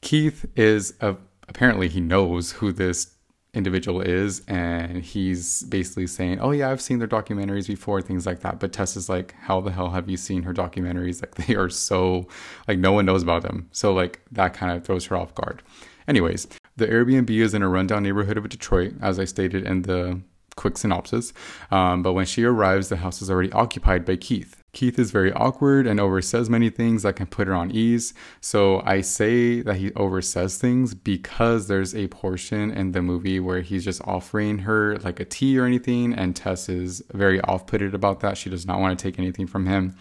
Keith 0.00 0.46
is 0.56 0.94
a, 1.02 1.16
apparently 1.46 1.88
he 1.88 2.00
knows 2.00 2.52
who 2.52 2.72
this 2.72 3.15
individual 3.56 4.02
is 4.02 4.42
and 4.46 5.02
he's 5.02 5.62
basically 5.64 6.06
saying 6.06 6.38
oh 6.40 6.50
yeah 6.50 6.70
i've 6.70 6.80
seen 6.80 6.98
their 6.98 7.08
documentaries 7.08 7.66
before 7.66 8.02
things 8.02 8.26
like 8.26 8.40
that. 8.40 8.60
But 8.60 8.72
tess 8.72 8.96
is 8.96 9.08
like 9.08 9.34
how 9.40 9.60
the 9.62 9.72
hell 9.72 9.90
have 9.90 10.08
you 10.10 10.18
seen 10.18 10.42
her 10.42 10.52
documentaries? 10.52 11.22
Like 11.22 11.34
they 11.46 11.56
are 11.56 11.70
so 11.70 12.28
like 12.68 12.78
no 12.78 12.92
one 12.92 13.06
knows 13.06 13.22
about 13.22 13.42
them. 13.42 13.68
So 13.72 13.94
like 13.94 14.20
that 14.32 14.52
kind 14.52 14.76
of 14.76 14.84
throws 14.84 15.06
her 15.06 15.16
off 15.16 15.34
guard. 15.34 15.62
Anyways 16.06 16.46
the 16.76 16.86
airbnb 16.86 17.30
is 17.30 17.54
in 17.54 17.62
a 17.62 17.68
rundown 17.68 18.02
neighborhood 18.02 18.36
of 18.36 18.46
detroit 18.48 18.92
as 19.00 19.18
i 19.18 19.24
stated 19.24 19.64
in 19.64 19.82
the 19.82 20.20
quick 20.56 20.76
synopsis. 20.76 21.32
Um, 21.70 22.02
but 22.02 22.12
when 22.12 22.26
she 22.26 22.44
arrives 22.44 22.90
the 22.90 22.96
house 22.96 23.22
is 23.22 23.30
already 23.30 23.52
occupied 23.52 24.04
by 24.04 24.16
keith 24.16 24.62
Keith 24.76 24.98
is 24.98 25.10
very 25.10 25.32
awkward 25.32 25.86
and 25.86 25.98
oversays 25.98 26.50
many 26.50 26.68
things 26.68 27.02
that 27.02 27.16
can 27.16 27.24
put 27.24 27.48
her 27.48 27.54
on 27.54 27.70
ease. 27.70 28.12
So 28.42 28.82
I 28.84 29.00
say 29.00 29.62
that 29.62 29.76
he 29.76 29.90
oversays 29.92 30.58
things 30.58 30.92
because 30.92 31.66
there's 31.66 31.94
a 31.94 32.08
portion 32.08 32.70
in 32.70 32.92
the 32.92 33.00
movie 33.00 33.40
where 33.40 33.62
he's 33.62 33.86
just 33.86 34.02
offering 34.04 34.58
her 34.58 34.98
like 34.98 35.18
a 35.18 35.24
tea 35.24 35.58
or 35.58 35.64
anything, 35.64 36.12
and 36.12 36.36
Tess 36.36 36.68
is 36.68 37.02
very 37.14 37.40
off 37.40 37.66
putted 37.66 37.94
about 37.94 38.20
that. 38.20 38.36
She 38.36 38.50
does 38.50 38.66
not 38.66 38.78
want 38.78 38.98
to 38.98 39.02
take 39.02 39.18
anything 39.18 39.46
from 39.46 39.64
him, 39.64 39.96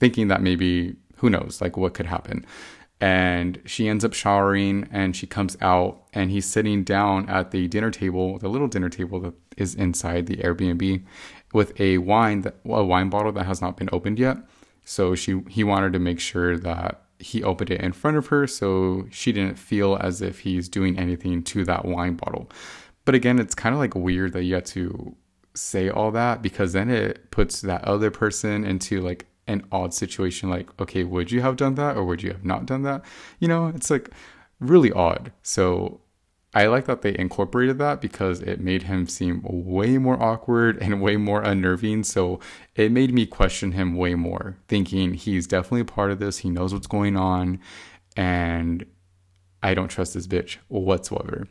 thinking 0.00 0.28
that 0.28 0.40
maybe, 0.40 0.96
who 1.16 1.28
knows, 1.28 1.60
like 1.60 1.76
what 1.76 1.92
could 1.92 2.06
happen 2.06 2.46
and 3.00 3.60
she 3.66 3.88
ends 3.88 4.04
up 4.04 4.14
showering 4.14 4.88
and 4.90 5.14
she 5.14 5.26
comes 5.26 5.56
out 5.60 6.02
and 6.14 6.30
he's 6.30 6.46
sitting 6.46 6.82
down 6.82 7.28
at 7.28 7.50
the 7.50 7.68
dinner 7.68 7.90
table 7.90 8.38
the 8.38 8.48
little 8.48 8.68
dinner 8.68 8.88
table 8.88 9.20
that 9.20 9.34
is 9.58 9.74
inside 9.74 10.26
the 10.26 10.36
airbnb 10.38 11.04
with 11.56 11.78
a 11.80 11.98
wine 11.98 12.42
that 12.42 12.56
a 12.66 12.84
wine 12.84 13.08
bottle 13.08 13.32
that 13.32 13.46
has 13.46 13.60
not 13.60 13.76
been 13.76 13.88
opened 13.92 14.18
yet. 14.18 14.36
So 14.84 15.14
she 15.14 15.42
he 15.48 15.64
wanted 15.64 15.92
to 15.94 15.98
make 15.98 16.20
sure 16.20 16.58
that 16.58 17.02
he 17.18 17.42
opened 17.42 17.70
it 17.70 17.80
in 17.80 17.92
front 17.92 18.18
of 18.18 18.26
her 18.26 18.46
so 18.46 19.06
she 19.10 19.32
didn't 19.32 19.58
feel 19.58 19.96
as 20.00 20.20
if 20.20 20.40
he's 20.40 20.68
doing 20.68 20.98
anything 20.98 21.42
to 21.42 21.64
that 21.64 21.86
wine 21.86 22.14
bottle. 22.14 22.50
But 23.06 23.14
again, 23.14 23.38
it's 23.38 23.54
kind 23.54 23.74
of 23.74 23.78
like 23.78 23.94
weird 23.94 24.34
that 24.34 24.44
you 24.44 24.54
have 24.54 24.64
to 24.64 25.16
say 25.54 25.88
all 25.88 26.10
that 26.10 26.42
because 26.42 26.74
then 26.74 26.90
it 26.90 27.30
puts 27.30 27.62
that 27.62 27.82
other 27.84 28.10
person 28.10 28.64
into 28.64 29.00
like 29.00 29.26
an 29.46 29.64
odd 29.70 29.94
situation 29.94 30.50
like 30.50 30.68
okay 30.80 31.04
would 31.04 31.30
you 31.30 31.40
have 31.40 31.56
done 31.56 31.74
that 31.76 31.96
or 31.96 32.04
would 32.04 32.22
you 32.22 32.30
have 32.30 32.44
not 32.44 32.66
done 32.66 32.82
that 32.82 33.04
you 33.38 33.46
know 33.46 33.68
it's 33.68 33.90
like 33.90 34.10
really 34.58 34.90
odd 34.92 35.32
so 35.42 36.00
I 36.56 36.68
like 36.68 36.86
that 36.86 37.02
they 37.02 37.14
incorporated 37.18 37.76
that 37.80 38.00
because 38.00 38.40
it 38.40 38.62
made 38.62 38.84
him 38.84 39.06
seem 39.08 39.42
way 39.44 39.98
more 39.98 40.20
awkward 40.22 40.78
and 40.80 41.02
way 41.02 41.18
more 41.18 41.42
unnerving. 41.42 42.02
So 42.02 42.40
it 42.74 42.90
made 42.90 43.12
me 43.12 43.26
question 43.26 43.72
him 43.72 43.94
way 43.94 44.14
more, 44.14 44.56
thinking 44.66 45.12
he's 45.12 45.46
definitely 45.46 45.82
a 45.82 45.84
part 45.84 46.10
of 46.10 46.18
this. 46.18 46.38
He 46.38 46.48
knows 46.48 46.72
what's 46.72 46.86
going 46.86 47.14
on. 47.14 47.60
And 48.16 48.86
I 49.62 49.74
don't 49.74 49.88
trust 49.88 50.14
this 50.14 50.26
bitch 50.26 50.56
whatsoever. 50.68 51.46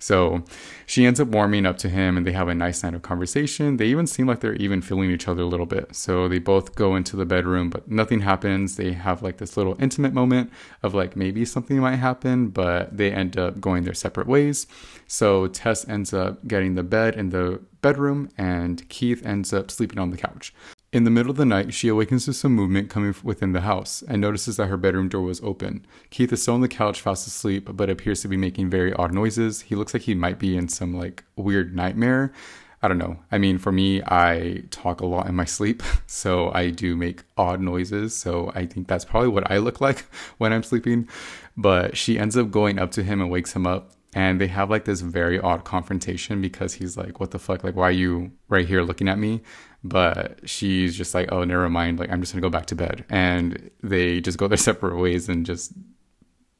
So 0.00 0.44
she 0.86 1.06
ends 1.06 1.20
up 1.20 1.28
warming 1.28 1.66
up 1.66 1.78
to 1.78 1.88
him 1.88 2.16
and 2.16 2.26
they 2.26 2.32
have 2.32 2.48
a 2.48 2.54
nice 2.54 2.82
night 2.82 2.94
of 2.94 3.02
conversation. 3.02 3.78
They 3.78 3.86
even 3.86 4.06
seem 4.06 4.26
like 4.26 4.40
they're 4.40 4.54
even 4.56 4.82
feeling 4.82 5.10
each 5.10 5.28
other 5.28 5.42
a 5.42 5.46
little 5.46 5.66
bit. 5.66 5.94
So 5.94 6.28
they 6.28 6.38
both 6.38 6.74
go 6.74 6.94
into 6.94 7.16
the 7.16 7.24
bedroom, 7.24 7.70
but 7.70 7.90
nothing 7.90 8.20
happens. 8.20 8.76
They 8.76 8.92
have 8.92 9.22
like 9.22 9.38
this 9.38 9.56
little 9.56 9.76
intimate 9.80 10.12
moment 10.12 10.50
of 10.82 10.94
like 10.94 11.16
maybe 11.16 11.44
something 11.44 11.78
might 11.78 11.96
happen, 11.96 12.48
but 12.48 12.96
they 12.96 13.10
end 13.12 13.38
up 13.38 13.60
going 13.60 13.84
their 13.84 13.94
separate 13.94 14.26
ways. 14.26 14.66
So 15.06 15.46
Tess 15.46 15.88
ends 15.88 16.12
up 16.12 16.46
getting 16.46 16.74
the 16.74 16.82
bed 16.82 17.14
in 17.14 17.30
the 17.30 17.60
bedroom 17.80 18.30
and 18.36 18.88
Keith 18.88 19.24
ends 19.24 19.52
up 19.52 19.70
sleeping 19.70 19.98
on 19.98 20.10
the 20.10 20.16
couch. 20.16 20.52
In 20.94 21.02
the 21.02 21.10
middle 21.10 21.32
of 21.32 21.36
the 21.36 21.44
night, 21.44 21.74
she 21.74 21.88
awakens 21.88 22.24
to 22.26 22.32
some 22.32 22.52
movement 22.52 22.88
coming 22.88 23.16
within 23.24 23.50
the 23.50 23.62
house 23.62 24.04
and 24.06 24.20
notices 24.20 24.58
that 24.58 24.68
her 24.68 24.76
bedroom 24.76 25.08
door 25.08 25.22
was 25.22 25.40
open. 25.40 25.84
Keith 26.10 26.32
is 26.32 26.42
still 26.42 26.54
on 26.54 26.60
the 26.60 26.68
couch, 26.68 27.00
fast 27.00 27.26
asleep, 27.26 27.68
but 27.72 27.90
appears 27.90 28.22
to 28.22 28.28
be 28.28 28.36
making 28.36 28.70
very 28.70 28.92
odd 28.92 29.12
noises. 29.12 29.62
He 29.62 29.74
looks 29.74 29.92
like 29.92 30.04
he 30.04 30.14
might 30.14 30.38
be 30.38 30.56
in 30.56 30.68
some 30.68 30.94
like 30.94 31.24
weird 31.34 31.74
nightmare. 31.74 32.32
I 32.80 32.86
don't 32.86 32.98
know. 32.98 33.18
I 33.32 33.38
mean, 33.38 33.58
for 33.58 33.72
me, 33.72 34.02
I 34.06 34.62
talk 34.70 35.00
a 35.00 35.06
lot 35.06 35.26
in 35.26 35.34
my 35.34 35.46
sleep, 35.46 35.82
so 36.06 36.52
I 36.54 36.70
do 36.70 36.94
make 36.94 37.24
odd 37.36 37.60
noises. 37.60 38.16
So 38.16 38.52
I 38.54 38.64
think 38.64 38.86
that's 38.86 39.04
probably 39.04 39.30
what 39.30 39.50
I 39.50 39.58
look 39.58 39.80
like 39.88 40.06
when 40.38 40.52
I'm 40.52 40.62
sleeping. 40.62 41.08
But 41.56 41.96
she 41.96 42.20
ends 42.20 42.36
up 42.36 42.52
going 42.52 42.78
up 42.78 42.92
to 42.92 43.02
him 43.02 43.20
and 43.20 43.32
wakes 43.32 43.54
him 43.54 43.66
up 43.66 43.90
and 44.14 44.40
they 44.40 44.46
have 44.46 44.70
like 44.70 44.84
this 44.84 45.00
very 45.00 45.40
odd 45.40 45.64
confrontation 45.64 46.40
because 46.40 46.74
he's 46.74 46.96
like 46.96 47.20
what 47.20 47.32
the 47.32 47.38
fuck? 47.38 47.64
Like 47.64 47.74
why 47.74 47.88
are 47.88 47.92
you 47.92 48.30
right 48.48 48.66
here 48.66 48.82
looking 48.82 49.08
at 49.08 49.18
me? 49.18 49.42
But 49.82 50.48
she's 50.48 50.96
just 50.96 51.14
like 51.14 51.30
oh 51.32 51.44
never 51.44 51.68
mind. 51.68 51.98
Like 51.98 52.10
i'm 52.10 52.20
just 52.20 52.32
gonna 52.32 52.42
go 52.42 52.50
back 52.50 52.66
to 52.66 52.76
bed. 52.76 53.04
And 53.10 53.70
they 53.82 54.20
just 54.20 54.38
go 54.38 54.48
their 54.48 54.56
separate 54.70 54.98
ways 54.98 55.28
and 55.28 55.44
just 55.44 55.72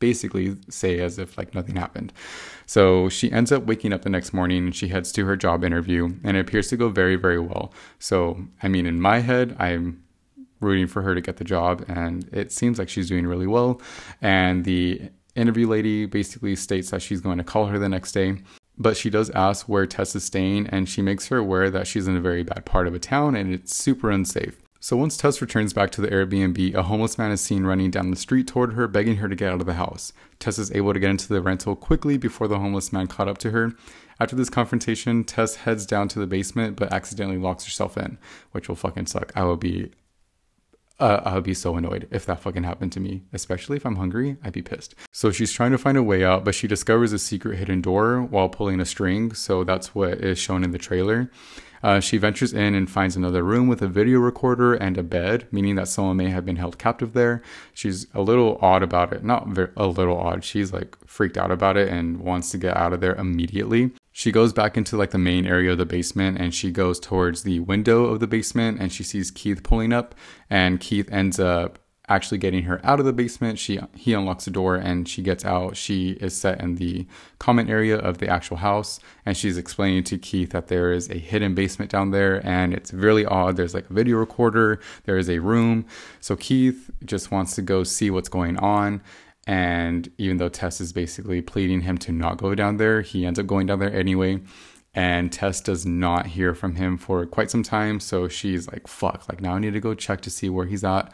basically 0.00 0.56
say 0.68 0.98
as 0.98 1.18
if 1.18 1.38
like 1.38 1.54
nothing 1.54 1.76
happened. 1.76 2.12
So 2.66 3.08
she 3.08 3.30
ends 3.30 3.52
up 3.52 3.64
waking 3.64 3.92
up 3.92 4.02
the 4.02 4.10
next 4.10 4.32
morning 4.32 4.64
and 4.64 4.76
she 4.76 4.88
heads 4.88 5.12
to 5.12 5.24
her 5.24 5.36
job 5.36 5.64
interview 5.64 6.12
and 6.24 6.36
it 6.36 6.40
appears 6.40 6.68
to 6.68 6.76
go 6.76 6.88
very 6.88 7.16
very 7.16 7.38
well. 7.38 7.72
So 7.98 8.44
i 8.62 8.68
mean 8.68 8.84
in 8.84 9.00
my 9.00 9.20
head 9.20 9.56
i'm 9.60 10.02
rooting 10.60 10.86
for 10.86 11.02
her 11.02 11.14
to 11.14 11.20
get 11.20 11.36
the 11.36 11.44
job 11.44 11.84
and 11.88 12.28
it 12.32 12.50
seems 12.50 12.78
like 12.78 12.88
she's 12.88 13.08
doing 13.08 13.26
really 13.26 13.46
well. 13.46 13.80
And 14.20 14.64
the 14.64 15.10
interview 15.34 15.66
lady 15.66 16.06
basically 16.06 16.56
states 16.56 16.90
that 16.90 17.02
she's 17.02 17.20
going 17.20 17.38
to 17.38 17.44
call 17.44 17.66
her 17.66 17.78
the 17.78 17.88
next 17.88 18.12
day, 18.12 18.38
but 18.76 18.96
she 18.96 19.10
does 19.10 19.30
ask 19.30 19.68
where 19.68 19.86
Tess 19.86 20.14
is 20.16 20.24
staying 20.24 20.66
and 20.68 20.88
she 20.88 21.02
makes 21.02 21.28
her 21.28 21.38
aware 21.38 21.70
that 21.70 21.86
she's 21.86 22.08
in 22.08 22.16
a 22.16 22.20
very 22.20 22.42
bad 22.42 22.64
part 22.64 22.86
of 22.86 22.94
a 22.94 22.98
town 22.98 23.36
and 23.36 23.52
it's 23.52 23.74
super 23.74 24.10
unsafe. 24.10 24.60
So 24.80 24.98
once 24.98 25.16
Tess 25.16 25.40
returns 25.40 25.72
back 25.72 25.90
to 25.92 26.02
the 26.02 26.08
Airbnb, 26.08 26.74
a 26.74 26.82
homeless 26.82 27.16
man 27.16 27.30
is 27.30 27.40
seen 27.40 27.64
running 27.64 27.90
down 27.90 28.10
the 28.10 28.16
street 28.16 28.46
toward 28.46 28.74
her, 28.74 28.86
begging 28.86 29.16
her 29.16 29.28
to 29.28 29.34
get 29.34 29.50
out 29.50 29.60
of 29.60 29.66
the 29.66 29.74
house. 29.74 30.12
Tess 30.38 30.58
is 30.58 30.70
able 30.72 30.92
to 30.92 31.00
get 31.00 31.08
into 31.08 31.28
the 31.28 31.40
rental 31.40 31.74
quickly 31.74 32.18
before 32.18 32.48
the 32.48 32.58
homeless 32.58 32.92
man 32.92 33.06
caught 33.06 33.26
up 33.28 33.38
to 33.38 33.50
her. 33.52 33.72
After 34.20 34.36
this 34.36 34.50
confrontation, 34.50 35.24
Tess 35.24 35.56
heads 35.56 35.86
down 35.86 36.08
to 36.08 36.18
the 36.18 36.26
basement 36.26 36.76
but 36.76 36.92
accidentally 36.92 37.38
locks 37.38 37.64
herself 37.64 37.96
in, 37.96 38.18
which 38.52 38.68
will 38.68 38.76
fucking 38.76 39.06
suck. 39.06 39.32
I 39.34 39.44
will 39.44 39.56
be 39.56 39.90
uh, 41.00 41.20
I 41.24 41.34
would 41.34 41.44
be 41.44 41.54
so 41.54 41.76
annoyed 41.76 42.08
if 42.10 42.24
that 42.26 42.40
fucking 42.40 42.62
happened 42.62 42.92
to 42.92 43.00
me, 43.00 43.24
especially 43.32 43.76
if 43.76 43.84
I'm 43.84 43.96
hungry. 43.96 44.36
I'd 44.44 44.52
be 44.52 44.62
pissed. 44.62 44.94
So 45.12 45.30
she's 45.30 45.52
trying 45.52 45.72
to 45.72 45.78
find 45.78 45.98
a 45.98 46.02
way 46.02 46.24
out, 46.24 46.44
but 46.44 46.54
she 46.54 46.68
discovers 46.68 47.12
a 47.12 47.18
secret 47.18 47.58
hidden 47.58 47.80
door 47.80 48.22
while 48.22 48.48
pulling 48.48 48.80
a 48.80 48.84
string. 48.84 49.34
So 49.34 49.64
that's 49.64 49.94
what 49.94 50.18
is 50.18 50.38
shown 50.38 50.62
in 50.62 50.70
the 50.70 50.78
trailer. 50.78 51.30
Uh, 51.82 52.00
she 52.00 52.16
ventures 52.16 52.54
in 52.54 52.74
and 52.74 52.88
finds 52.88 53.14
another 53.14 53.42
room 53.42 53.68
with 53.68 53.82
a 53.82 53.88
video 53.88 54.18
recorder 54.18 54.72
and 54.72 54.96
a 54.96 55.02
bed, 55.02 55.46
meaning 55.52 55.74
that 55.74 55.88
someone 55.88 56.16
may 56.16 56.30
have 56.30 56.46
been 56.46 56.56
held 56.56 56.78
captive 56.78 57.12
there. 57.12 57.42
She's 57.74 58.06
a 58.14 58.22
little 58.22 58.58
odd 58.62 58.82
about 58.82 59.12
it. 59.12 59.22
Not 59.22 59.48
very, 59.48 59.68
a 59.76 59.86
little 59.86 60.16
odd. 60.16 60.44
She's 60.44 60.72
like 60.72 60.96
freaked 61.06 61.36
out 61.36 61.50
about 61.50 61.76
it 61.76 61.90
and 61.90 62.20
wants 62.20 62.50
to 62.52 62.58
get 62.58 62.76
out 62.76 62.94
of 62.94 63.00
there 63.00 63.14
immediately 63.16 63.92
she 64.24 64.32
goes 64.32 64.54
back 64.54 64.78
into 64.78 64.96
like 64.96 65.10
the 65.10 65.18
main 65.18 65.44
area 65.44 65.70
of 65.70 65.76
the 65.76 65.84
basement 65.84 66.38
and 66.40 66.54
she 66.54 66.70
goes 66.70 66.98
towards 66.98 67.42
the 67.42 67.60
window 67.60 68.06
of 68.06 68.20
the 68.20 68.26
basement 68.26 68.80
and 68.80 68.90
she 68.90 69.02
sees 69.02 69.30
Keith 69.30 69.62
pulling 69.62 69.92
up 69.92 70.14
and 70.48 70.80
Keith 70.80 71.12
ends 71.12 71.38
up 71.38 71.78
actually 72.08 72.38
getting 72.38 72.62
her 72.62 72.80
out 72.82 72.98
of 72.98 73.04
the 73.04 73.12
basement. 73.12 73.58
She 73.58 73.78
he 73.94 74.14
unlocks 74.14 74.46
the 74.46 74.50
door 74.50 74.76
and 74.76 75.06
she 75.06 75.20
gets 75.20 75.44
out. 75.44 75.76
She 75.76 76.12
is 76.22 76.34
set 76.34 76.62
in 76.62 76.76
the 76.76 77.06
common 77.38 77.68
area 77.68 77.98
of 77.98 78.16
the 78.16 78.26
actual 78.26 78.56
house 78.56 78.98
and 79.26 79.36
she's 79.36 79.58
explaining 79.58 80.04
to 80.04 80.16
Keith 80.16 80.52
that 80.52 80.68
there 80.68 80.90
is 80.90 81.10
a 81.10 81.18
hidden 81.18 81.54
basement 81.54 81.90
down 81.90 82.10
there 82.10 82.40
and 82.46 82.72
it's 82.72 82.94
really 82.94 83.26
odd. 83.26 83.58
There's 83.58 83.74
like 83.74 83.90
a 83.90 83.92
video 83.92 84.16
recorder, 84.16 84.80
there 85.04 85.18
is 85.18 85.28
a 85.28 85.40
room. 85.40 85.84
So 86.20 86.34
Keith 86.34 86.90
just 87.04 87.30
wants 87.30 87.54
to 87.56 87.60
go 87.60 87.84
see 87.84 88.08
what's 88.08 88.30
going 88.30 88.56
on 88.56 89.02
and 89.46 90.10
even 90.18 90.38
though 90.38 90.48
Tess 90.48 90.80
is 90.80 90.92
basically 90.92 91.42
pleading 91.42 91.82
him 91.82 91.98
to 91.98 92.12
not 92.12 92.38
go 92.38 92.54
down 92.54 92.78
there, 92.78 93.02
he 93.02 93.26
ends 93.26 93.38
up 93.38 93.46
going 93.46 93.66
down 93.66 93.78
there 93.78 93.94
anyway. 93.94 94.40
And 94.94 95.32
Tess 95.32 95.60
does 95.60 95.84
not 95.84 96.26
hear 96.26 96.54
from 96.54 96.76
him 96.76 96.96
for 96.96 97.26
quite 97.26 97.50
some 97.50 97.62
time. 97.62 98.00
So 98.00 98.28
she's 98.28 98.68
like, 98.68 98.86
fuck, 98.86 99.28
like 99.28 99.40
now 99.40 99.54
I 99.54 99.58
need 99.58 99.72
to 99.72 99.80
go 99.80 99.94
check 99.94 100.20
to 100.22 100.30
see 100.30 100.48
where 100.48 100.66
he's 100.66 100.84
at. 100.84 101.12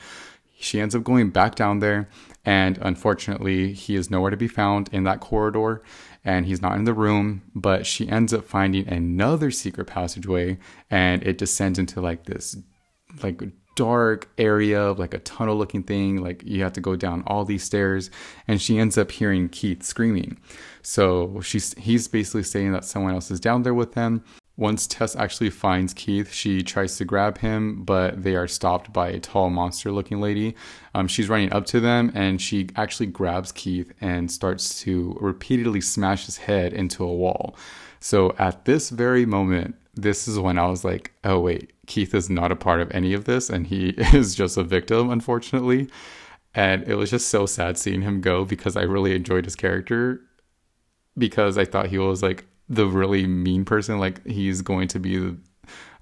She 0.59 0.81
ends 0.81 0.95
up 0.95 1.03
going 1.03 1.31
back 1.31 1.55
down 1.55 1.79
there. 1.79 2.09
And 2.45 2.79
unfortunately, 2.83 3.73
he 3.73 3.97
is 3.97 4.11
nowhere 4.11 4.31
to 4.31 4.37
be 4.37 4.49
found 4.49 4.91
in 4.93 5.05
that 5.05 5.21
corridor 5.21 5.83
and 6.23 6.45
he's 6.45 6.61
not 6.61 6.77
in 6.77 6.85
the 6.85 6.95
room. 6.95 7.43
But 7.55 7.87
she 7.87 8.09
ends 8.09 8.35
up 8.35 8.45
finding 8.45 8.87
another 8.87 9.51
secret 9.51 9.87
passageway 9.87 10.59
and 10.91 11.23
it 11.23 11.39
descends 11.39 11.79
into 11.79 12.01
like 12.01 12.27
this 12.27 12.57
like 13.23 13.43
dark 13.81 14.29
area, 14.37 14.79
of 14.79 14.99
like 14.99 15.15
a 15.15 15.19
tunnel 15.21 15.57
looking 15.57 15.83
thing. 15.83 16.23
Like 16.23 16.43
you 16.45 16.63
have 16.63 16.75
to 16.75 16.83
go 16.83 16.97
down 16.97 17.23
all 17.27 17.47
these 17.47 17.65
stairs. 17.65 18.11
And 18.47 18.61
she 18.61 18.79
ends 18.79 18.99
up 18.99 19.11
hearing 19.11 19.49
Keith 19.49 19.83
screaming. 19.83 20.39
So 20.83 21.41
she's 21.41 21.73
he's 21.79 22.07
basically 22.07 22.43
saying 22.43 22.73
that 22.73 22.85
someone 22.85 23.15
else 23.15 23.31
is 23.31 23.41
down 23.41 23.63
there 23.63 23.73
with 23.73 23.95
them. 23.95 24.23
Once 24.59 24.87
Tess 24.87 25.17
actually 25.17 25.49
finds 25.49 25.95
Keith, 25.95 26.31
she 26.31 26.63
tries 26.63 26.99
to 26.99 27.07
grab 27.07 27.39
him, 27.39 27.83
but 27.83 28.23
they 28.23 28.37
are 28.37 28.47
stopped 28.47 28.93
by 28.93 29.09
a 29.09 29.19
tall 29.19 29.49
monster 29.49 29.91
looking 29.91 30.21
lady. 30.21 30.55
Um, 30.95 31.09
she's 31.09 31.31
running 31.31 31.51
up 31.51 31.65
to 31.67 31.81
them 31.81 32.13
and 32.15 32.39
she 32.43 32.69
actually 32.77 33.07
grabs 33.07 33.53
Keith 33.53 33.91
and 34.03 34.31
starts 34.31 34.83
to 34.83 35.17
repeatedly 35.19 35.81
smash 35.81 36.27
his 36.27 36.37
head 36.37 36.75
into 36.75 37.03
a 37.03 37.15
wall. 37.15 37.57
So 38.01 38.35
at 38.39 38.67
this 38.67 38.91
very 38.91 39.25
moment, 39.25 39.77
this 39.95 40.29
is 40.29 40.39
when 40.39 40.59
I 40.59 40.67
was 40.67 40.85
like, 40.85 41.13
oh, 41.25 41.41
wait, 41.41 41.73
Keith 41.87 42.15
is 42.15 42.31
not 42.31 42.53
a 42.53 42.57
part 42.57 42.81
of 42.81 42.91
any 42.93 43.13
of 43.13 43.25
this 43.25 43.51
and 43.51 43.67
he 43.67 43.89
is 44.15 44.35
just 44.35 44.57
a 44.57 44.63
victim, 44.63 45.11
unfortunately. 45.11 45.89
And 46.55 46.83
it 46.85 46.97
was 46.97 47.11
just 47.11 47.29
so 47.29 47.47
sad 47.47 47.79
seeing 47.79 48.03
him 48.03 48.21
go 48.21 48.45
because 48.45 48.77
I 48.77 48.83
really 48.83 49.15
enjoyed 49.15 49.45
his 49.45 49.57
character 49.57 50.21
because 51.17 51.59
I 51.59 51.65
thought 51.65 51.87
he 51.87 51.99
was 51.99 52.23
like 52.23 52.47
the 52.69 52.87
really 52.87 53.27
mean 53.27 53.65
person, 53.65 53.99
like 53.99 54.25
he's 54.27 54.63
going 54.63 54.89
to 54.89 54.99
be 54.99 55.37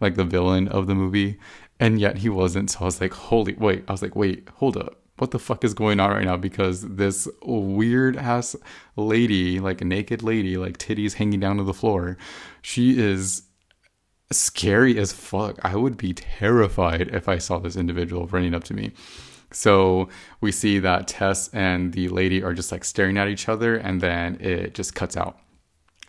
like 0.01 0.15
the 0.15 0.25
villain 0.25 0.69
of 0.69 0.87
the 0.87 0.95
movie, 0.95 1.39
and 1.81 2.01
yet 2.01 2.19
he 2.19 2.29
wasn't. 2.29 2.71
So 2.71 2.81
I 2.81 2.85
was 2.85 3.01
like, 3.01 3.13
holy 3.13 3.55
wait, 3.55 3.85
I 3.89 3.93
was 3.93 4.03
like, 4.03 4.17
wait, 4.17 4.49
hold 4.57 4.77
up. 4.77 5.01
What 5.19 5.33
the 5.33 5.39
fuck 5.39 5.65
is 5.65 5.75
going 5.75 5.99
on 5.99 6.11
right 6.11 6.25
now? 6.25 6.37
Because 6.37 6.83
this 6.83 7.27
weird 7.43 8.17
ass 8.17 8.55
lady, 8.95 9.59
like 9.59 9.83
naked 9.83 10.23
lady, 10.23 10.57
like 10.57 10.79
titties 10.79 11.15
hanging 11.15 11.41
down 11.41 11.57
to 11.57 11.65
the 11.65 11.75
floor, 11.75 12.17
she 12.63 12.99
is 13.01 13.43
scary 14.31 14.99
as 14.99 15.13
fuck. 15.13 15.59
I 15.65 15.77
would 15.77 15.97
be 15.97 16.13
terrified 16.13 17.09
if 17.15 17.29
I 17.29 17.39
saw 17.39 17.59
this 17.59 17.77
individual 17.77 18.27
running 18.27 18.55
up 18.55 18.65
to 18.65 18.75
me. 18.75 18.93
So 19.51 20.09
we 20.41 20.53
see 20.53 20.79
that 20.81 21.09
Tess 21.09 21.49
and 21.55 21.93
the 21.93 22.09
lady 22.09 22.43
are 22.43 22.53
just 22.53 22.71
like 22.71 22.85
staring 22.85 23.17
at 23.17 23.29
each 23.29 23.49
other, 23.49 23.77
and 23.77 24.01
then 24.01 24.37
it 24.41 24.75
just 24.75 24.95
cuts 24.95 25.17
out. 25.17 25.39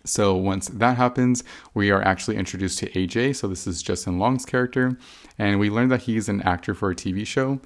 So 0.06 0.36
once 0.36 0.68
that 0.70 0.98
happens, 0.98 1.44
we 1.74 1.92
are 1.92 2.02
actually 2.02 2.38
introduced 2.38 2.80
to 2.80 2.90
AJ. 2.92 3.36
So 3.36 3.48
this 3.48 3.68
is 3.68 3.82
Justin 3.82 4.18
Long's 4.18 4.46
character, 4.46 4.98
and 5.38 5.60
we 5.60 5.70
learn 5.70 5.90
that 5.90 6.04
he's 6.04 6.28
an 6.28 6.42
actor 6.42 6.74
for 6.74 6.92
a 6.92 6.96
TV 6.96 7.26
show. 7.26 7.60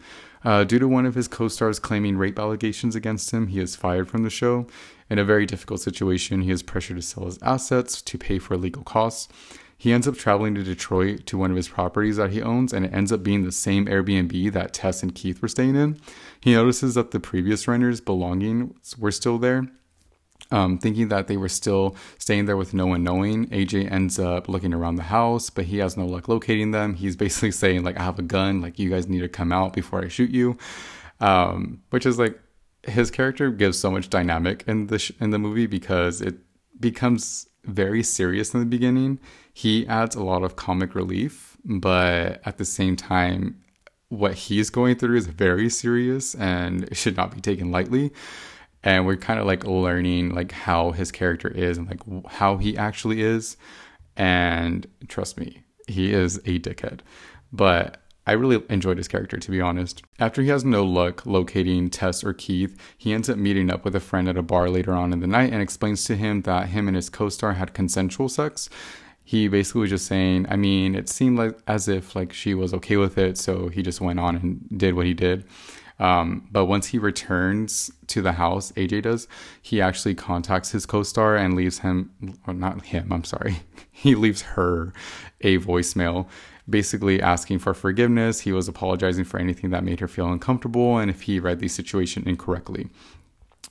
Uh, 0.43 0.63
due 0.63 0.77
to 0.77 0.87
one 0.87 1.05
of 1.05 1.15
his 1.15 1.27
co-stars 1.27 1.79
claiming 1.79 2.17
rape 2.17 2.37
allegations 2.37 2.95
against 2.95 3.31
him, 3.31 3.47
he 3.47 3.59
is 3.59 3.75
fired 3.75 4.09
from 4.09 4.23
the 4.23 4.29
show. 4.29 4.67
In 5.09 5.17
a 5.17 5.23
very 5.23 5.45
difficult 5.45 5.79
situation, 5.79 6.41
he 6.41 6.51
is 6.51 6.63
pressured 6.63 6.97
to 6.97 7.01
sell 7.01 7.25
his 7.25 7.39
assets 7.41 8.01
to 8.01 8.17
pay 8.17 8.39
for 8.39 8.57
legal 8.57 8.83
costs. 8.83 9.29
He 9.83 9.91
ends 9.91 10.07
up 10.07 10.15
traveling 10.15 10.55
to 10.55 10.63
Detroit 10.63 11.25
to 11.25 11.37
one 11.37 11.51
of 11.51 11.57
his 11.57 11.67
properties 11.67 12.15
that 12.15 12.29
he 12.29 12.41
owns, 12.41 12.71
and 12.71 12.85
it 12.85 12.93
ends 12.93 13.11
up 13.11 13.21
being 13.21 13.43
the 13.43 13.51
same 13.51 13.85
Airbnb 13.85 14.53
that 14.53 14.71
Tess 14.71 15.03
and 15.03 15.13
Keith 15.13 15.41
were 15.41 15.49
staying 15.49 15.75
in. 15.75 15.99
He 16.39 16.53
notices 16.53 16.95
that 16.95 17.11
the 17.11 17.19
previous 17.19 17.67
renters' 17.67 17.99
belongings 17.99 18.97
were 18.97 19.11
still 19.11 19.37
there. 19.37 19.67
Um, 20.51 20.77
thinking 20.77 21.09
that 21.09 21.27
they 21.27 21.35
were 21.35 21.49
still 21.49 21.97
staying 22.17 22.45
there 22.45 22.55
with 22.55 22.73
no 22.73 22.85
one 22.85 23.03
knowing, 23.03 23.47
AJ 23.47 23.91
ends 23.91 24.17
up 24.17 24.47
looking 24.47 24.73
around 24.73 24.95
the 24.95 25.03
house, 25.03 25.49
but 25.49 25.65
he 25.65 25.79
has 25.79 25.97
no 25.97 26.05
luck 26.05 26.29
locating 26.29 26.71
them. 26.71 26.93
He's 26.93 27.17
basically 27.17 27.51
saying, 27.63 27.83
like, 27.83 27.99
I 27.99 28.03
have 28.03 28.19
a 28.19 28.21
gun, 28.21 28.61
like, 28.61 28.79
you 28.79 28.89
guys 28.89 29.09
need 29.09 29.19
to 29.19 29.27
come 29.27 29.51
out 29.51 29.73
before 29.73 30.01
I 30.01 30.07
shoot 30.07 30.29
you. 30.29 30.57
Um, 31.19 31.81
which 31.89 32.05
is 32.05 32.17
like, 32.17 32.39
his 32.83 33.11
character 33.11 33.51
gives 33.51 33.79
so 33.79 33.91
much 33.91 34.09
dynamic 34.09 34.63
in 34.65 34.87
the 34.87 34.99
sh- 34.99 35.11
in 35.19 35.31
the 35.31 35.39
movie 35.39 35.67
because 35.67 36.21
it 36.21 36.35
becomes 36.79 37.49
very 37.65 38.03
serious 38.03 38.53
in 38.53 38.59
the 38.59 38.65
beginning. 38.65 39.19
He 39.53 39.87
adds 39.87 40.15
a 40.15 40.23
lot 40.23 40.43
of 40.43 40.55
comic 40.55 40.95
relief, 40.95 41.57
but 41.63 42.41
at 42.45 42.57
the 42.57 42.65
same 42.65 42.95
time, 42.95 43.61
what 44.09 44.35
he's 44.35 44.69
going 44.69 44.95
through 44.95 45.17
is 45.17 45.27
very 45.27 45.69
serious 45.69 46.35
and 46.35 46.87
should 46.95 47.17
not 47.17 47.33
be 47.33 47.41
taken 47.41 47.71
lightly. 47.71 48.11
And 48.83 49.05
we're 49.05 49.15
kind 49.15 49.39
of 49.39 49.45
like 49.45 49.63
learning 49.65 50.35
like 50.35 50.51
how 50.51 50.91
his 50.91 51.11
character 51.11 51.47
is 51.47 51.77
and 51.77 51.87
like 51.87 52.01
how 52.31 52.57
he 52.57 52.77
actually 52.77 53.21
is. 53.21 53.57
And 54.15 54.85
trust 55.07 55.39
me, 55.39 55.63
he 55.87 56.13
is 56.13 56.37
a 56.39 56.59
dickhead. 56.59 56.99
But 57.51 58.02
I 58.25 58.31
really 58.33 58.63
enjoyed 58.69 58.97
his 58.97 59.07
character, 59.07 59.37
to 59.37 59.51
be 59.51 59.59
honest. 59.59 60.01
After 60.17 60.41
he 60.41 60.47
has 60.47 60.63
no 60.63 60.83
luck 60.85 61.25
locating 61.25 61.89
Tess 61.89 62.23
or 62.23 62.33
Keith, 62.33 62.77
he 62.97 63.13
ends 63.13 63.29
up 63.29 63.37
meeting 63.37 63.69
up 63.69 63.83
with 63.83 63.95
a 63.95 63.99
friend 63.99 64.29
at 64.29 64.37
a 64.37 64.41
bar 64.41 64.69
later 64.69 64.93
on 64.93 65.11
in 65.11 65.19
the 65.19 65.27
night 65.27 65.51
and 65.51 65.61
explains 65.61 66.05
to 66.05 66.15
him 66.15 66.43
that 66.43 66.69
him 66.69 66.87
and 66.87 66.95
his 66.95 67.09
co 67.09 67.27
star 67.29 67.53
had 67.53 67.73
consensual 67.73 68.29
sex. 68.29 68.69
He 69.25 69.47
basically 69.47 69.81
was 69.81 69.89
just 69.89 70.05
saying, 70.05 70.45
I 70.49 70.55
mean, 70.55 70.95
it 70.95 71.09
seemed 71.09 71.37
like 71.37 71.57
as 71.67 71.87
if 71.87 72.15
like 72.15 72.33
she 72.33 72.53
was 72.53 72.73
okay 72.73 72.97
with 72.97 73.17
it, 73.17 73.37
so 73.37 73.67
he 73.67 73.81
just 73.81 74.01
went 74.01 74.19
on 74.19 74.35
and 74.37 74.77
did 74.77 74.95
what 74.95 75.05
he 75.05 75.13
did. 75.13 75.45
Um, 75.99 76.47
but 76.51 76.65
once 76.65 76.87
he 76.87 76.97
returns 76.97 77.91
to 78.07 78.21
the 78.21 78.33
house, 78.33 78.71
AJ 78.73 79.03
does, 79.03 79.27
he 79.61 79.79
actually 79.79 80.15
contacts 80.15 80.71
his 80.71 80.85
co 80.85 81.03
star 81.03 81.35
and 81.35 81.55
leaves 81.55 81.79
him, 81.79 82.37
or 82.47 82.53
not 82.53 82.85
him, 82.85 83.11
I'm 83.11 83.23
sorry, 83.23 83.57
he 83.91 84.15
leaves 84.15 84.41
her 84.41 84.93
a 85.41 85.59
voicemail 85.59 86.27
basically 86.69 87.21
asking 87.21 87.59
for 87.59 87.73
forgiveness. 87.73 88.41
He 88.41 88.51
was 88.51 88.67
apologizing 88.67 89.25
for 89.25 89.39
anything 89.39 89.69
that 89.71 89.83
made 89.83 89.99
her 89.99 90.07
feel 90.07 90.31
uncomfortable 90.31 90.97
and 90.97 91.09
if 91.09 91.21
he 91.23 91.39
read 91.39 91.59
the 91.59 91.67
situation 91.67 92.23
incorrectly. 92.25 92.89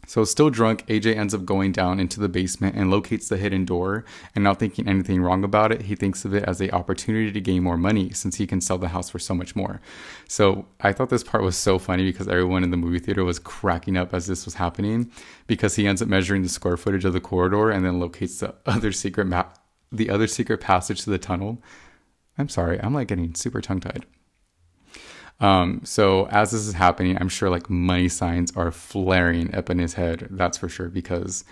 So, 0.05 0.25
still 0.25 0.51
drunk, 0.51 0.85
AJ 0.89 1.17
ends 1.17 1.33
up 1.33 1.45
going 1.45 1.71
down 1.71 2.01
into 2.01 2.19
the 2.19 2.29
basement 2.29 2.75
and 2.75 2.91
locates 2.91 3.29
the 3.29 3.37
hidden 3.37 3.65
door. 3.65 4.05
And 4.35 4.43
not 4.43 4.59
thinking 4.59 4.89
anything 4.89 5.23
wrong 5.23 5.45
about 5.45 5.71
it, 5.71 5.83
he 5.83 5.95
thinks 5.95 6.25
of 6.25 6.35
it 6.35 6.43
as 6.43 6.61
a 6.61 6.71
opportunity 6.73 7.31
to 7.31 7.41
gain 7.41 7.63
more 7.63 7.77
money 7.77 8.11
since 8.11 8.37
he 8.37 8.47
can 8.47 8.61
sell 8.61 8.79
the 8.79 8.89
house 8.89 9.09
for 9.09 9.21
so 9.21 9.33
much 9.33 9.55
more. 9.55 9.81
So, 10.27 10.67
I 10.81 10.93
thought 10.93 11.09
this 11.09 11.23
part 11.23 11.45
was 11.45 11.57
so 11.57 11.79
funny 11.79 12.05
because 12.05 12.27
everyone 12.27 12.65
in 12.65 12.71
the 12.71 12.77
movie 12.77 12.99
theater 12.99 13.23
was 13.23 13.39
cracking 13.39 13.97
up 13.97 14.13
as 14.13 14.27
this 14.27 14.45
was 14.45 14.55
happening 14.55 15.11
because 15.47 15.77
he 15.77 15.87
ends 15.87 16.03
up 16.03 16.09
measuring 16.09 16.43
the 16.43 16.49
square 16.49 16.77
footage 16.77 17.05
of 17.05 17.13
the 17.13 17.21
corridor 17.21 17.71
and 17.71 17.85
then 17.87 18.01
locates 18.01 18.41
the 18.41 18.55
other 18.67 18.91
secret 18.91 19.27
map, 19.27 19.59
the 19.93 20.11
other 20.11 20.27
secret 20.27 20.61
passage 20.61 21.05
to 21.05 21.11
the 21.11 21.19
tunnel. 21.19 21.63
I'm 22.39 22.49
sorry, 22.49 22.81
I'm 22.81 22.95
like 22.95 23.09
getting 23.09 23.35
super 23.35 23.61
tongue 23.61 23.81
tied. 23.81 24.07
Um, 25.41 25.81
so 25.85 26.29
as 26.29 26.53
this 26.53 26.67
is 26.67 26.75
happening, 26.75 27.19
I'm 27.21 27.29
sure 27.29 27.51
like 27.51 27.69
money 27.69 28.09
signs 28.09 28.57
are 28.57 28.71
flaring 28.71 29.55
up 29.55 29.71
in 29.71 29.79
his 29.79 29.95
head. 29.95 30.29
That's 30.31 30.57
for 30.57 30.69
sure. 30.69 30.89
Because 30.89 31.45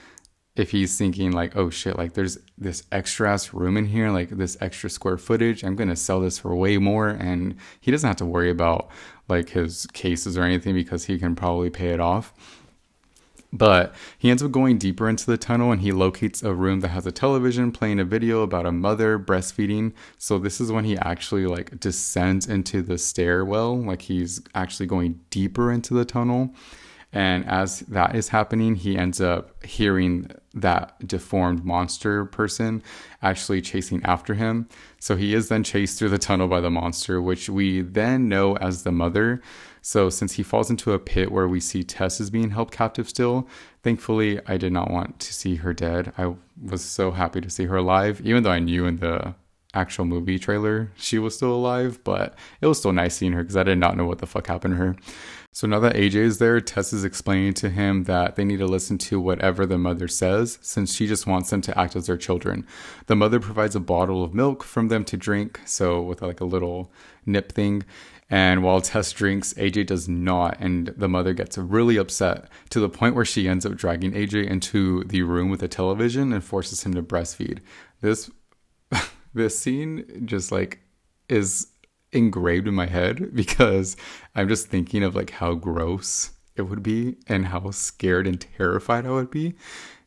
if 0.55 0.71
he's 0.71 0.97
thinking 0.97 1.33
like, 1.33 1.57
oh 1.57 1.71
shit, 1.71 1.99
like 1.99 2.15
there's 2.15 2.39
this 2.57 2.85
extra 2.93 3.33
ass 3.33 3.53
room 3.53 3.77
in 3.77 3.87
here, 3.87 4.11
like 4.11 4.31
this 4.31 4.57
extra 4.61 4.91
square 4.91 5.17
footage, 5.17 5.65
I'm 5.65 5.75
gonna 5.75 5.97
sell 5.97 6.21
this 6.21 6.39
for 6.39 6.55
way 6.55 6.79
more, 6.79 7.09
and 7.09 7.57
he 7.81 7.91
doesn't 7.91 8.07
have 8.07 8.17
to 8.17 8.27
worry 8.27 8.51
about 8.51 8.91
like 9.29 9.51
his 9.51 9.87
cases 9.87 10.37
or 10.37 10.43
anything 10.43 10.75
because 10.75 11.05
he 11.05 11.19
can 11.19 11.35
probably 11.35 11.71
pay 11.71 11.89
it 11.89 12.01
off. 12.01 12.33
But 13.53 13.95
he 14.17 14.31
ends 14.31 14.43
up 14.43 14.53
going 14.53 14.79
deeper 14.79 15.09
into 15.09 15.27
the 15.27 15.37
tunnel 15.37 15.73
and 15.73 15.81
he 15.81 15.91
locates 15.91 16.43
a 16.43 16.55
room 16.55 16.81
that 16.81 16.89
has 16.89 17.07
a 17.07 17.13
television 17.13 17.73
playing 17.73 17.99
a 17.99 18.05
video 18.05 18.43
about 18.43 18.67
a 18.67 18.73
mother 18.73 19.19
breastfeeding. 19.19 19.93
So 20.19 20.39
this 20.39 20.61
is 20.61 20.71
when 20.71 20.85
he 20.85 20.97
actually 20.99 21.47
like 21.47 21.81
descends 21.81 22.47
into 22.47 22.81
the 22.81 22.97
stairwell, 22.97 23.77
like 23.77 24.03
he's 24.03 24.41
actually 24.55 24.87
going 24.87 25.21
deeper 25.31 25.73
into 25.73 25.95
the 25.95 26.05
tunnel. 26.05 26.55
And 27.13 27.45
as 27.47 27.81
that 27.81 28.15
is 28.15 28.29
happening, 28.29 28.77
he 28.77 28.97
ends 28.97 29.21
up 29.21 29.65
hearing 29.65 30.31
that 30.55 31.07
deformed 31.07 31.65
monster 31.65 32.25
person 32.25 32.85
actually 33.21 33.63
chasing 33.63 34.01
after 34.05 34.35
him. 34.35 34.69
So 35.01 35.17
he 35.17 35.35
is 35.35 35.49
then 35.49 35.65
chased 35.65 35.99
through 35.99 36.11
the 36.11 36.19
tunnel 36.19 36.47
by 36.47 36.61
the 36.61 36.71
monster, 36.71 37.21
which 37.21 37.49
we 37.49 37.81
then 37.81 38.29
know 38.29 38.57
as 38.59 38.85
the 38.85 38.93
mother. 38.93 39.43
So, 39.83 40.11
since 40.11 40.35
he 40.35 40.43
falls 40.43 40.71
into 40.71 40.93
a 40.93 40.99
pit 40.99 41.33
where 41.33 41.49
we 41.49 41.61
see 41.61 41.83
Tess 41.83 42.21
is 42.21 42.31
being 42.31 42.51
held 42.51 42.71
captive 42.71 43.09
still, 43.09 43.49
thankfully, 43.83 44.41
I 44.47 44.57
did 44.57 44.73
not 44.73 44.91
want 44.91 45.19
to 45.21 45.33
see 45.33 45.57
her 45.57 45.73
dead. 45.73 46.13
I 46.19 46.35
was 46.63 46.85
so 46.85 47.13
happy 47.13 47.41
to 47.41 47.51
see 47.51 47.65
her 47.67 47.77
alive, 47.77 48.21
even 48.23 48.43
though 48.43 48.51
I 48.51 48.59
knew 48.59 48.87
in 48.87 48.99
the 48.99 49.35
actual 49.75 50.05
movie 50.05 50.39
trailer 50.39 50.91
she 50.97 51.19
was 51.19 51.35
still 51.35 51.53
alive, 51.53 52.03
but 52.05 52.35
it 52.61 52.67
was 52.67 52.79
still 52.79 52.93
nice 52.93 53.17
seeing 53.17 53.33
her 53.33 53.43
because 53.43 53.57
I 53.57 53.63
did 53.63 53.79
not 53.79 53.97
know 53.97 54.07
what 54.07 54.19
the 54.19 54.27
fuck 54.27 54.47
happened 54.47 54.75
to 54.75 54.79
her. 54.79 54.97
So 55.53 55.67
now 55.67 55.81
that 55.81 55.97
AJ 55.97 56.15
is 56.15 56.39
there, 56.39 56.61
Tess 56.61 56.93
is 56.93 57.05
explaining 57.05 57.55
to 57.55 57.71
him 57.71 58.05
that 58.05 58.37
they 58.37 58.45
need 58.45 58.59
to 58.59 58.67
listen 58.67 58.99
to 58.99 59.21
whatever 59.21 59.67
the 59.67 59.79
mother 59.79 60.07
says 60.07 60.59
since 60.63 60.95
she 60.95 61.07
just 61.09 61.27
wants 61.27 61.51
them 61.51 61.61
to 61.63 61.79
act 61.79 61.97
as 61.97 62.07
their 62.07 62.17
children. 62.17 62.67
The 63.07 63.17
mother 63.17 63.41
provides 63.41 63.75
a 63.75 63.81
bottle 63.81 64.23
of 64.23 64.33
milk 64.33 64.63
from 64.63 64.89
them 64.89 65.05
to 65.07 65.17
drink, 65.17 65.61
so 65.65 66.01
with 66.01 66.23
like 66.23 66.41
a 66.41 66.45
little 66.45 66.93
nip 67.27 67.53
thing. 67.53 67.85
And 68.31 68.63
while 68.63 68.81
Tess 68.81 69.11
drinks, 69.13 69.53
AJ 69.55 69.87
does 69.87 70.09
not, 70.09 70.57
and 70.61 70.95
the 70.97 71.09
mother 71.09 71.35
gets 71.35 71.59
really 71.59 71.97
upset 71.97 72.49
to 72.71 72.79
the 72.79 72.89
point 72.89 73.17
where 73.17 73.25
she 73.25 73.49
ends 73.49 73.67
up 73.67 73.75
dragging 73.75 74.13
AJ 74.13 74.47
into 74.47 75.03
the 75.05 75.23
room 75.23 75.51
with 75.51 75.65
a 75.65 75.69
television 75.69 76.33
and 76.33 76.45
forces 76.45 76.85
him 76.85 76.95
to 76.95 77.03
breastfeed. 77.03 77.59
This 78.01 78.31
this 79.35 79.59
scene 79.59 80.23
just 80.27 80.53
like 80.53 80.81
is 81.29 81.69
engraved 82.13 82.69
in 82.69 82.75
my 82.75 82.87
head 82.87 83.31
because 83.35 83.97
I'm 84.35 84.49
just 84.49 84.69
thinking 84.69 85.03
of 85.03 85.17
like 85.17 85.31
how 85.31 85.55
gross 85.55 86.31
it 86.57 86.63
would 86.63 86.83
be 86.83 87.17
and 87.27 87.47
how 87.47 87.71
scared 87.71 88.27
and 88.27 88.41
terrified 88.41 89.07
I 89.07 89.11
would 89.11 89.31
be 89.31 89.55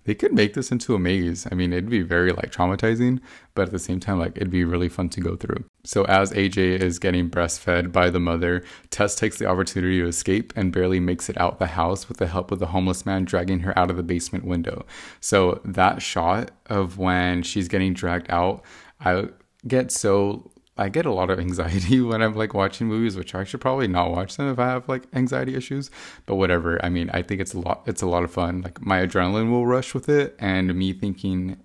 they 0.06 0.16
could 0.16 0.34
make 0.34 0.54
this 0.54 0.72
into 0.72 0.96
a 0.96 1.00
maze. 1.00 1.48
I 1.52 1.56
mean, 1.56 1.74
it'd 1.74 1.90
be 1.90 2.02
very 2.02 2.32
like 2.32 2.52
traumatizing, 2.52 3.20
but 3.56 3.64
at 3.64 3.72
the 3.72 3.80
same 3.80 4.00
time, 4.00 4.20
like 4.20 4.36
it'd 4.36 4.50
be 4.50 4.66
really 4.66 4.90
fun 4.90 5.10
to 5.10 5.22
go 5.22 5.36
through. 5.36 5.64
So 5.84 6.06
as 6.06 6.32
AJ 6.32 6.80
is 6.80 7.00
getting 7.00 7.30
breastfed 7.30 7.92
by 7.92 8.10
the 8.10 8.20
mother, 8.20 8.64
Tess 8.90 9.16
takes 9.16 9.38
the 9.38 9.46
opportunity 9.46 10.00
to 10.00 10.08
escape 10.08 10.54
and 10.56 10.72
barely 10.72 11.00
makes 11.00 11.30
it 11.30 11.38
out 11.38 11.60
the 11.60 11.68
house 11.68 12.08
with 12.08 12.18
the 12.18 12.28
help 12.28 12.52
of 12.52 12.60
the 12.60 12.68
homeless 12.68 13.06
man 13.06 13.26
dragging 13.26 13.60
her 13.60 13.78
out 13.78 13.90
of 13.90 13.98
the 13.98 14.04
basement 14.04 14.46
window. 14.46 14.86
So 15.20 15.62
that 15.66 16.02
shot 16.02 16.52
of 16.68 16.98
when 16.98 17.44
she's 17.44 17.68
getting 17.68 17.94
dragged 17.94 18.30
out, 18.30 18.64
I 19.00 19.30
get 19.68 19.92
so 19.92 20.52
I 20.78 20.90
get 20.90 21.06
a 21.06 21.14
lot 21.14 21.30
of 21.30 21.40
anxiety 21.40 22.02
when 22.10 22.22
I'm 22.22 22.34
like 22.34 22.54
watching 22.54 22.88
movies, 22.88 23.16
which 23.16 23.36
I 23.36 23.44
should 23.44 23.62
probably 23.62 23.88
not 23.88 24.12
watch 24.12 24.38
them 24.38 24.50
if 24.52 24.60
I 24.60 24.68
have 24.68 24.90
like 24.90 25.04
anxiety 25.14 25.56
issues. 25.56 25.92
But 26.26 26.36
whatever. 26.36 26.84
I 26.84 26.90
mean, 26.90 27.10
I 27.14 27.22
think 27.22 27.42
it's 27.42 27.54
a 27.54 27.60
lot. 27.60 27.84
It's 27.86 28.02
a 28.02 28.08
lot 28.08 28.24
of 28.24 28.32
fun. 28.32 28.62
Like 28.62 28.86
my 28.86 29.06
adrenaline 29.06 29.52
will 29.52 29.68
rush 29.68 29.94
with 29.94 30.10
it, 30.10 30.36
and 30.40 30.74
me 30.76 30.94
thinking, 30.94 31.58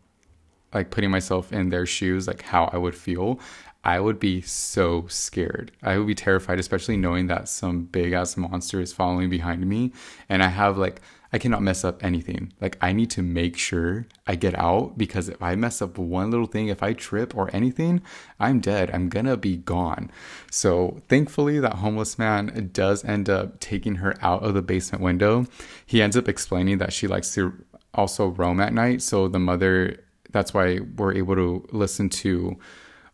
like 0.74 0.90
putting 0.90 1.10
myself 1.10 1.52
in 1.52 1.70
their 1.70 1.86
shoes, 1.86 2.26
like 2.26 2.42
how 2.42 2.70
I 2.72 2.76
would 2.76 2.94
feel. 2.94 3.40
I 3.84 4.00
would 4.00 4.18
be 4.18 4.42
so 4.42 5.06
scared. 5.08 5.72
I 5.82 5.96
would 5.96 6.06
be 6.06 6.14
terrified, 6.14 6.58
especially 6.58 6.96
knowing 6.96 7.28
that 7.28 7.48
some 7.48 7.84
big 7.84 8.12
ass 8.12 8.36
monster 8.36 8.80
is 8.80 8.92
following 8.92 9.30
behind 9.30 9.66
me, 9.66 9.92
and 10.28 10.42
I 10.42 10.48
have 10.48 10.76
like 10.76 11.00
I 11.32 11.38
cannot 11.38 11.62
mess 11.62 11.84
up 11.84 12.02
anything. 12.02 12.52
Like 12.60 12.78
I 12.80 12.92
need 12.92 13.10
to 13.10 13.22
make 13.22 13.56
sure 13.56 14.06
I 14.26 14.34
get 14.34 14.58
out 14.58 14.96
because 14.96 15.28
if 15.28 15.42
I 15.42 15.54
mess 15.56 15.82
up 15.82 15.98
one 15.98 16.30
little 16.30 16.46
thing, 16.46 16.68
if 16.68 16.82
I 16.82 16.94
trip 16.94 17.36
or 17.36 17.50
anything, 17.54 18.00
I'm 18.40 18.60
dead. 18.60 18.90
I'm 18.92 19.08
gonna 19.08 19.36
be 19.36 19.56
gone. 19.56 20.10
So 20.50 21.02
thankfully 21.08 21.60
that 21.60 21.74
homeless 21.74 22.18
man 22.18 22.70
does 22.72 23.04
end 23.04 23.28
up 23.28 23.60
taking 23.60 23.96
her 23.96 24.16
out 24.22 24.42
of 24.42 24.54
the 24.54 24.62
basement 24.62 25.02
window. 25.02 25.46
He 25.84 26.00
ends 26.00 26.16
up 26.16 26.28
explaining 26.28 26.78
that 26.78 26.92
she 26.92 27.06
likes 27.06 27.34
to 27.34 27.52
also 27.92 28.28
roam 28.28 28.60
at 28.60 28.72
night. 28.72 29.02
So 29.02 29.28
the 29.28 29.38
mother 29.38 30.04
that's 30.30 30.52
why 30.54 30.80
we're 30.96 31.14
able 31.14 31.34
to 31.34 31.66
listen 31.72 32.08
to 32.08 32.58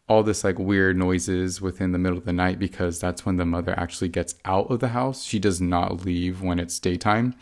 all 0.08 0.22
this 0.22 0.44
like 0.44 0.58
weird 0.58 0.96
noises 0.96 1.60
within 1.60 1.92
the 1.92 1.98
middle 1.98 2.18
of 2.18 2.24
the 2.24 2.32
night 2.32 2.58
because 2.58 2.98
that's 2.98 3.24
when 3.24 3.36
the 3.36 3.46
mother 3.46 3.74
actually 3.78 4.08
gets 4.08 4.34
out 4.44 4.70
of 4.70 4.80
the 4.80 4.88
house. 4.88 5.24
She 5.24 5.38
does 5.38 5.60
not 5.60 6.04
leave 6.04 6.42
when 6.42 6.58
it's 6.58 6.78
daytime. 6.78 7.34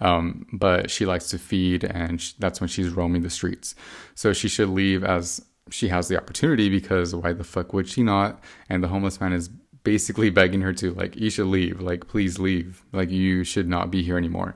Um, 0.00 0.46
but 0.52 0.90
she 0.90 1.06
likes 1.06 1.28
to 1.30 1.38
feed 1.38 1.84
and 1.84 2.22
that's 2.38 2.60
when 2.60 2.68
she's 2.68 2.90
roaming 2.90 3.22
the 3.22 3.30
streets. 3.30 3.74
So 4.14 4.32
she 4.32 4.48
should 4.48 4.68
leave 4.68 5.04
as 5.04 5.44
she 5.70 5.88
has 5.88 6.08
the 6.08 6.16
opportunity 6.16 6.68
because 6.68 7.14
why 7.14 7.32
the 7.32 7.44
fuck 7.44 7.72
would 7.72 7.88
she 7.88 8.02
not? 8.02 8.42
And 8.68 8.82
the 8.82 8.88
homeless 8.88 9.20
man 9.20 9.32
is 9.32 9.48
basically 9.82 10.30
begging 10.40 10.62
her 10.62 10.72
to 10.74 10.92
like 10.94 11.16
you 11.16 11.30
should 11.30 11.46
leave, 11.46 11.80
like 11.80 12.06
please 12.08 12.38
leave. 12.38 12.82
Like 12.92 13.10
you 13.10 13.44
should 13.44 13.68
not 13.68 13.90
be 13.90 14.02
here 14.02 14.18
anymore. 14.18 14.54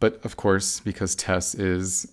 But 0.00 0.24
of 0.24 0.36
course, 0.36 0.80
because 0.80 1.14
Tess 1.14 1.54
is 1.54 2.10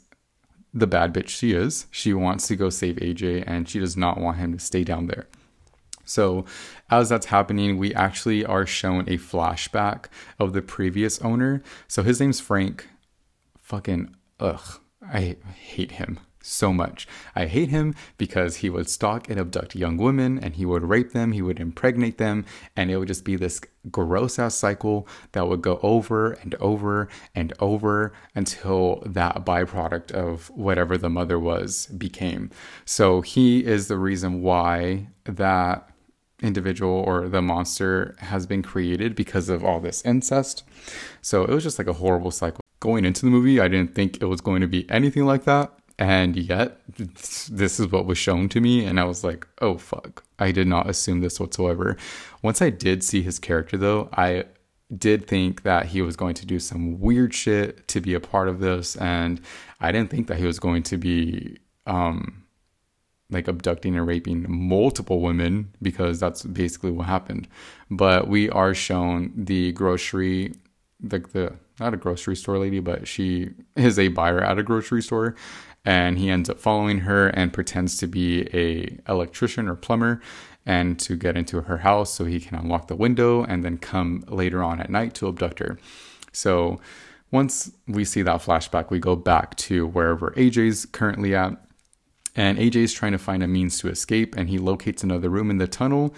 the 0.73 0.87
bad 0.87 1.13
bitch 1.13 1.29
she 1.29 1.53
is. 1.53 1.87
She 1.91 2.13
wants 2.13 2.47
to 2.47 2.55
go 2.55 2.69
save 2.69 2.97
AJ 2.97 3.45
and 3.47 3.67
she 3.67 3.79
does 3.79 3.97
not 3.97 4.19
want 4.19 4.37
him 4.37 4.53
to 4.53 4.59
stay 4.59 4.83
down 4.83 5.07
there. 5.07 5.27
So, 6.07 6.45
as 6.89 7.09
that's 7.09 7.27
happening, 7.27 7.77
we 7.77 7.93
actually 7.93 8.45
are 8.45 8.65
shown 8.65 9.01
a 9.01 9.17
flashback 9.17 10.05
of 10.39 10.53
the 10.53 10.61
previous 10.61 11.21
owner. 11.21 11.61
So, 11.87 12.01
his 12.01 12.19
name's 12.19 12.39
Frank. 12.39 12.87
Fucking, 13.59 14.15
ugh, 14.39 14.79
I 15.01 15.35
hate 15.53 15.91
him 15.91 16.19
so 16.47 16.71
much. 16.71 17.07
I 17.35 17.45
hate 17.45 17.69
him 17.69 17.93
because 18.17 18.57
he 18.57 18.69
would 18.69 18.89
stalk 18.89 19.29
and 19.29 19.39
abduct 19.39 19.75
young 19.75 19.97
women 19.97 20.39
and 20.39 20.55
he 20.55 20.65
would 20.65 20.83
rape 20.83 21.11
them, 21.11 21.33
he 21.33 21.41
would 21.41 21.59
impregnate 21.59 22.17
them, 22.17 22.45
and 22.75 22.89
it 22.89 22.97
would 22.97 23.09
just 23.09 23.25
be 23.25 23.35
this 23.35 23.59
gross 23.91 24.39
ass 24.39 24.55
cycle 24.55 25.07
that 25.33 25.47
would 25.47 25.61
go 25.61 25.79
over 25.83 26.33
and 26.33 26.55
over 26.55 27.09
and 27.35 27.53
over 27.59 28.13
until 28.33 29.03
that 29.05 29.45
byproduct 29.45 30.11
of 30.11 30.49
whatever 30.51 30.97
the 30.97 31.09
mother 31.09 31.39
was 31.39 31.87
became. 31.87 32.49
So 32.85 33.21
he 33.21 33.65
is 33.65 33.87
the 33.87 33.97
reason 33.97 34.41
why 34.41 35.09
that 35.25 35.89
individual 36.41 37.03
or 37.07 37.27
the 37.27 37.41
monster 37.41 38.15
has 38.19 38.45
been 38.45 38.61
created 38.61 39.15
because 39.15 39.49
of 39.49 39.63
all 39.63 39.79
this 39.79 40.03
incest. 40.05 40.63
So 41.21 41.43
it 41.43 41.49
was 41.49 41.63
just 41.63 41.77
like 41.79 41.87
a 41.87 41.93
horrible 41.93 42.31
cycle. 42.31 42.61
Going 42.79 43.05
into 43.05 43.25
the 43.25 43.31
movie, 43.31 43.59
I 43.59 43.67
didn't 43.67 43.95
think 43.95 44.21
it 44.21 44.25
was 44.25 44.41
going 44.41 44.61
to 44.61 44.67
be 44.67 44.89
anything 44.89 45.25
like 45.25 45.45
that 45.45 45.77
and 45.99 46.35
yet, 46.35 46.79
this 46.95 47.79
is 47.79 47.91
what 47.91 48.05
was 48.05 48.17
shown 48.17 48.49
to 48.49 48.61
me. 48.61 48.85
And 48.85 48.99
I 48.99 49.05
was 49.05 49.23
like, 49.23 49.47
oh, 49.61 49.77
fuck. 49.77 50.23
I 50.37 50.51
did 50.51 50.67
not 50.67 50.89
assume 50.89 51.21
this 51.21 51.39
whatsoever. 51.39 51.97
Once 52.43 52.61
I 52.61 52.69
did 52.69 53.03
see 53.03 53.23
his 53.23 53.39
character, 53.39 53.77
though, 53.77 54.09
I 54.13 54.45
did 54.95 55.27
think 55.27 55.63
that 55.63 55.87
he 55.87 56.01
was 56.01 56.15
going 56.15 56.35
to 56.35 56.45
do 56.45 56.59
some 56.59 56.99
weird 56.99 57.33
shit 57.33 57.87
to 57.87 57.99
be 57.99 58.13
a 58.13 58.19
part 58.19 58.47
of 58.47 58.59
this. 58.59 58.95
And 58.97 59.41
I 59.81 59.91
didn't 59.91 60.11
think 60.11 60.27
that 60.27 60.37
he 60.37 60.45
was 60.45 60.59
going 60.59 60.83
to 60.83 60.97
be, 60.97 61.57
um, 61.87 62.43
like 63.29 63.47
abducting 63.47 63.97
and 63.97 64.07
raping 64.07 64.45
multiple 64.47 65.21
women 65.21 65.73
because 65.81 66.19
that's 66.19 66.43
basically 66.43 66.91
what 66.91 67.07
happened. 67.07 67.47
But 67.91 68.27
we 68.27 68.49
are 68.49 68.73
shown 68.73 69.33
the 69.35 69.73
grocery, 69.73 70.53
the, 70.99 71.19
the 71.19 71.53
not 71.79 71.93
a 71.93 71.97
grocery 71.97 72.35
store 72.35 72.57
lady, 72.57 72.79
but 72.79 73.07
she 73.07 73.49
is 73.75 73.99
a 73.99 74.07
buyer 74.09 74.41
at 74.41 74.57
a 74.57 74.63
grocery 74.63 75.01
store 75.01 75.35
and 75.85 76.17
he 76.17 76.29
ends 76.29 76.49
up 76.49 76.59
following 76.59 76.99
her 76.99 77.29
and 77.29 77.53
pretends 77.53 77.97
to 77.97 78.07
be 78.07 78.41
a 78.53 78.97
electrician 79.09 79.67
or 79.67 79.75
plumber 79.75 80.21
and 80.65 80.99
to 80.99 81.15
get 81.15 81.37
into 81.37 81.61
her 81.61 81.77
house 81.77 82.13
so 82.13 82.25
he 82.25 82.41
can 82.41 82.57
unlock 82.57 82.87
the 82.87 82.95
window 82.95 83.43
and 83.43 83.63
then 83.63 83.77
come 83.77 84.23
later 84.27 84.61
on 84.61 84.81
at 84.81 84.89
night 84.89 85.13
to 85.13 85.27
abduct 85.27 85.59
her. 85.59 85.79
So 86.33 86.79
once 87.31 87.71
we 87.87 88.03
see 88.03 88.21
that 88.21 88.41
flashback, 88.41 88.89
we 88.89 88.99
go 88.99 89.15
back 89.15 89.55
to 89.57 89.87
wherever 89.87 90.31
AJ's 90.31 90.85
currently 90.85 91.35
at. 91.35 91.57
And 92.37 92.57
AJ's 92.59 92.93
trying 92.93 93.11
to 93.11 93.17
find 93.17 93.43
a 93.43 93.47
means 93.47 93.79
to 93.79 93.89
escape, 93.89 94.35
and 94.37 94.47
he 94.47 94.59
locates 94.59 95.03
another 95.03 95.29
room 95.29 95.49
in 95.49 95.57
the 95.57 95.67
tunnel. 95.67 96.13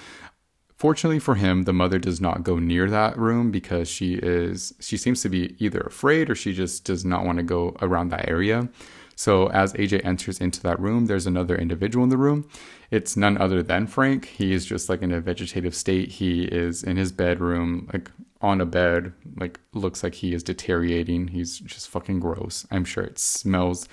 Fortunately 0.75 1.19
for 1.19 1.35
him, 1.35 1.63
the 1.63 1.73
mother 1.73 1.97
does 1.97 2.21
not 2.21 2.43
go 2.43 2.59
near 2.59 2.89
that 2.89 3.17
room 3.17 3.51
because 3.51 3.89
she 3.89 4.13
is 4.13 4.73
she 4.79 4.95
seems 4.97 5.21
to 5.21 5.29
be 5.29 5.55
either 5.59 5.81
afraid 5.81 6.29
or 6.29 6.35
she 6.35 6.53
just 6.53 6.85
does 6.85 7.03
not 7.03 7.25
want 7.25 7.37
to 7.37 7.43
go 7.43 7.75
around 7.81 8.09
that 8.09 8.29
area. 8.29 8.69
So 9.15 9.47
as 9.47 9.73
AJ 9.73 10.05
enters 10.05 10.39
into 10.39 10.61
that 10.63 10.79
room, 10.79 11.07
there's 11.07 11.27
another 11.27 11.57
individual 11.57 12.05
in 12.05 12.09
the 12.09 12.17
room. 12.17 12.47
It's 12.91 13.17
none 13.17 13.37
other 13.37 13.61
than 13.61 13.87
Frank. 13.87 14.25
He 14.25 14.53
is 14.53 14.65
just 14.65 14.87
like 14.87 15.01
in 15.01 15.11
a 15.11 15.19
vegetative 15.19 15.75
state. 15.75 16.09
He 16.09 16.43
is 16.43 16.83
in 16.83 16.95
his 16.95 17.11
bedroom, 17.11 17.89
like 17.91 18.09
on 18.39 18.61
a 18.61 18.65
bed, 18.65 19.11
like 19.35 19.59
looks 19.73 20.03
like 20.03 20.15
he 20.15 20.33
is 20.33 20.43
deteriorating. 20.43 21.27
He's 21.27 21.59
just 21.59 21.89
fucking 21.89 22.21
gross. 22.21 22.65
I'm 22.71 22.85
sure 22.85 23.03
it 23.03 23.19
smells 23.19 23.89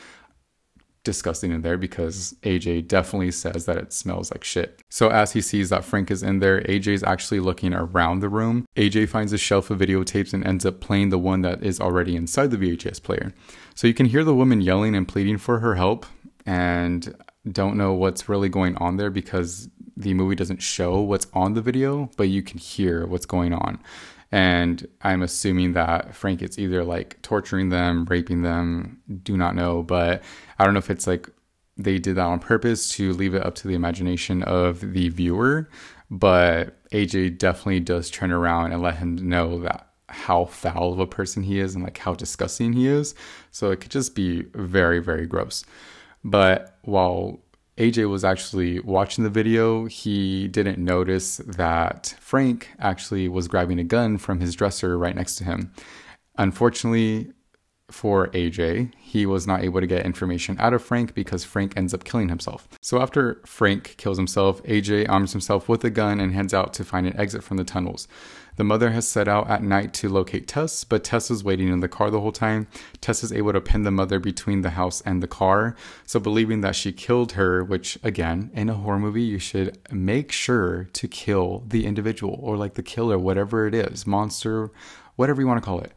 disgusting 1.07 1.53
in 1.53 1.63
there 1.63 1.79
because 1.79 2.35
AJ 2.43 2.89
definitely 2.89 3.31
says 3.31 3.65
that 3.65 3.79
it 3.79 3.93
smells 3.93 4.31
like 4.33 4.45
shit. 4.45 4.83
So 4.91 5.09
as 5.09 5.33
he 5.33 5.41
sees 5.41 5.71
that 5.71 5.85
Frank 5.85 6.11
is 6.11 6.23
in 6.23 6.41
there, 6.41 6.61
AJ 6.63 6.89
is 6.89 7.03
actually 7.05 7.41
looking 7.41 7.73
around 7.73 8.21
the 8.21 8.29
room. 8.29 8.67
AJ 8.77 9.09
finds 9.09 9.33
a 9.33 9.39
shelf 9.39 9.71
of 9.71 9.79
videotapes 9.79 10.35
and 10.35 10.45
ends 10.45 10.67
up 10.67 10.81
playing 10.81 11.11
the 11.11 11.19
one 11.19 11.43
that 11.43 11.63
is 11.63 11.81
already 11.81 12.17
inside 12.17 12.51
the 12.51 12.59
VHS 12.59 13.03
player. 13.03 13.33
So 13.75 13.87
you 13.87 13.95
can 13.95 14.07
hear 14.07 14.25
the 14.25 14.35
woman 14.35 14.61
yelling 14.61 14.95
and 14.95 15.07
pleading 15.07 15.39
for 15.39 15.61
her 15.61 15.77
help 15.77 16.05
and 16.45 17.15
don't 17.51 17.77
know 17.77 17.95
what's 17.95 18.29
really 18.29 18.49
going 18.49 18.77
on 18.79 18.97
there 18.97 19.11
because 19.11 19.69
the 19.97 20.13
movie 20.13 20.35
doesn't 20.35 20.61
show 20.61 21.01
what's 21.01 21.29
on 21.33 21.55
the 21.55 21.63
video, 21.63 22.11
but 22.17 22.29
you 22.29 22.43
can 22.43 22.59
hear 22.59 23.07
what's 23.07 23.27
going 23.27 23.53
on. 23.53 23.79
And 24.33 24.87
I'm 25.03 25.23
assuming 25.23 25.73
that 25.75 26.15
Frank 26.15 26.43
is 26.43 26.59
either 26.59 26.85
like 26.85 27.21
torturing 27.23 27.69
them, 27.69 28.05
raping 28.07 28.43
them, 28.43 29.01
do 29.23 29.37
not 29.37 29.55
know. 29.55 29.83
But 29.83 30.23
I 30.59 30.65
don't 30.65 30.75
know 30.75 30.79
if 30.79 30.91
it's 30.91 31.07
like 31.07 31.29
they 31.77 31.99
did 31.99 32.17
that 32.17 32.27
on 32.27 32.39
purpose 32.39 32.91
to 32.97 33.13
leave 33.13 33.35
it 33.35 33.45
up 33.45 33.55
to 33.57 33.69
the 33.69 33.75
imagination 33.75 34.43
of 34.43 34.93
the 34.93 35.09
viewer. 35.11 35.69
But 36.11 36.89
AJ 36.91 37.39
definitely 37.39 37.81
does 37.81 38.11
turn 38.11 38.33
around 38.33 38.73
and 38.73 38.83
let 38.83 38.97
him 38.97 39.17
know 39.17 39.61
that 39.61 39.91
how 40.09 40.45
foul 40.45 40.93
of 40.93 41.01
a 41.01 41.07
person 41.07 41.43
he 41.43 41.59
is 41.59 41.75
and 41.75 41.83
like 41.83 41.99
how 41.99 42.15
disgusting 42.15 42.73
he 42.73 42.87
is. 42.87 43.15
So 43.51 43.71
it 43.71 43.81
could 43.81 43.91
just 43.91 44.15
be 44.15 44.43
very, 44.55 45.01
very 45.01 45.27
gross. 45.27 45.65
But 46.25 46.79
while 46.83 47.41
AJ 47.79 48.09
was 48.09 48.25
actually 48.25 48.81
watching 48.81 49.25
the 49.25 49.31
video, 49.31 49.85
he 49.85 50.49
didn't 50.49 50.79
notice 50.79 51.37
that 51.39 52.17
Frank 52.21 52.71
actually 52.79 53.29
was 53.29 53.49
grabbing 53.49 53.79
a 53.79 53.85
gun 53.85 54.17
from 54.17 54.41
his 54.41 54.55
dresser 54.55 54.97
right 54.97 55.15
next 55.15 55.37
to 55.37 55.45
him. 55.45 55.73
Unfortunately 56.39 57.33
for 57.91 58.29
AJ, 58.29 58.93
he 58.99 59.27
was 59.27 59.47
not 59.47 59.63
able 59.63 59.81
to 59.81 59.87
get 59.87 60.05
information 60.05 60.57
out 60.59 60.75
of 60.75 60.83
Frank 60.83 61.15
because 61.15 61.45
Frank 61.45 61.73
ends 61.77 61.95
up 61.95 62.05
killing 62.05 62.29
himself. 62.29 62.69
So 62.81 63.01
after 63.01 63.41
Frank 63.47 63.95
kills 63.97 64.17
himself, 64.17 64.63
AJ 64.65 65.09
arms 65.09 65.33
himself 65.33 65.69
with 65.69 65.85
a 65.85 65.91
gun 65.91 66.21
and 66.21 66.35
heads 66.35 66.53
out 66.53 66.75
to 66.75 66.85
find 66.85 67.07
an 67.07 67.17
exit 67.17 67.45
from 67.45 67.57
the 67.57 67.65
tunnels. 67.65 68.09
The 68.57 68.65
mother 68.65 68.91
has 68.91 69.07
set 69.07 69.29
out 69.29 69.49
at 69.51 69.63
night 69.63 69.93
to 69.95 70.09
locate 70.09 70.49
Tess, 70.49 70.83
but 70.83 71.05
Tess 71.05 71.31
is 71.31 71.45
waiting 71.45 71.69
in 71.69 71.81
the 71.81 71.89
car 71.89 72.11
the 72.11 72.21
whole 72.21 72.33
time. 72.33 72.67
Tess 73.01 73.23
is 73.23 73.33
able 73.33 73.53
to 73.53 73.61
pin 73.61 73.83
the 73.83 73.91
mother 73.91 74.19
between 74.19 74.63
the 74.63 74.71
house 74.71 75.03
and 75.03 75.23
the 75.23 75.29
car. 75.29 75.77
So, 76.07 76.19
believing 76.19 76.63
that 76.63 76.75
she 76.75 76.91
killed 76.91 77.33
her, 77.33 77.63
which 77.63 77.99
again, 78.03 78.51
in 78.55 78.71
a 78.71 78.75
horror 78.75 78.99
movie, 78.99 79.23
you 79.23 79.39
should 79.39 79.79
make 79.93 80.33
sure 80.33 80.89
to 80.95 81.07
kill 81.07 81.65
the 81.69 81.85
individual 81.85 82.39
or 82.43 82.57
like 82.57 82.75
the 82.75 82.83
killer, 82.83 83.19
whatever 83.19 83.67
it 83.67 83.75
is, 83.75 84.07
monster, 84.07 84.71
whatever 85.17 85.43
you 85.43 85.47
want 85.47 85.63
to 85.63 85.65
call 85.65 85.81
it 85.81 85.93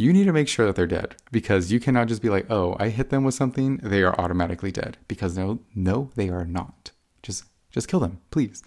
you 0.00 0.14
need 0.14 0.24
to 0.24 0.32
make 0.32 0.48
sure 0.48 0.64
that 0.64 0.76
they're 0.76 0.86
dead 0.86 1.14
because 1.30 1.70
you 1.70 1.78
cannot 1.78 2.08
just 2.08 2.22
be 2.22 2.30
like, 2.30 2.50
oh, 2.50 2.74
I 2.80 2.88
hit 2.88 3.10
them 3.10 3.22
with 3.22 3.34
something, 3.34 3.76
they 3.82 4.02
are 4.02 4.18
automatically 4.18 4.72
dead. 4.72 4.96
Because 5.08 5.36
no, 5.36 5.60
no, 5.74 6.10
they 6.14 6.30
are 6.30 6.46
not. 6.46 6.92
Just 7.22 7.44
just 7.70 7.86
kill 7.86 8.00
them, 8.00 8.18
please. 8.30 8.62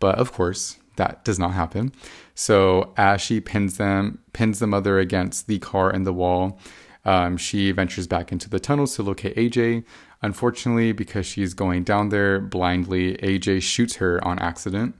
But 0.00 0.18
of 0.18 0.32
course, 0.32 0.78
that 0.96 1.24
does 1.24 1.38
not 1.38 1.52
happen. 1.52 1.92
So 2.34 2.92
as 2.96 3.20
she 3.20 3.40
pins 3.40 3.76
them, 3.76 4.18
pins 4.32 4.58
the 4.58 4.66
mother 4.66 4.98
against 4.98 5.46
the 5.46 5.60
car 5.60 5.90
and 5.90 6.04
the 6.04 6.12
wall, 6.12 6.58
um, 7.04 7.36
she 7.36 7.70
ventures 7.70 8.08
back 8.08 8.32
into 8.32 8.50
the 8.50 8.58
tunnels 8.58 8.96
to 8.96 9.04
locate 9.04 9.36
AJ. 9.36 9.84
Unfortunately, 10.22 10.90
because 10.90 11.24
she's 11.24 11.54
going 11.54 11.84
down 11.84 12.08
there 12.08 12.40
blindly, 12.40 13.16
AJ 13.18 13.62
shoots 13.62 13.96
her 13.96 14.22
on 14.26 14.40
accident, 14.40 14.96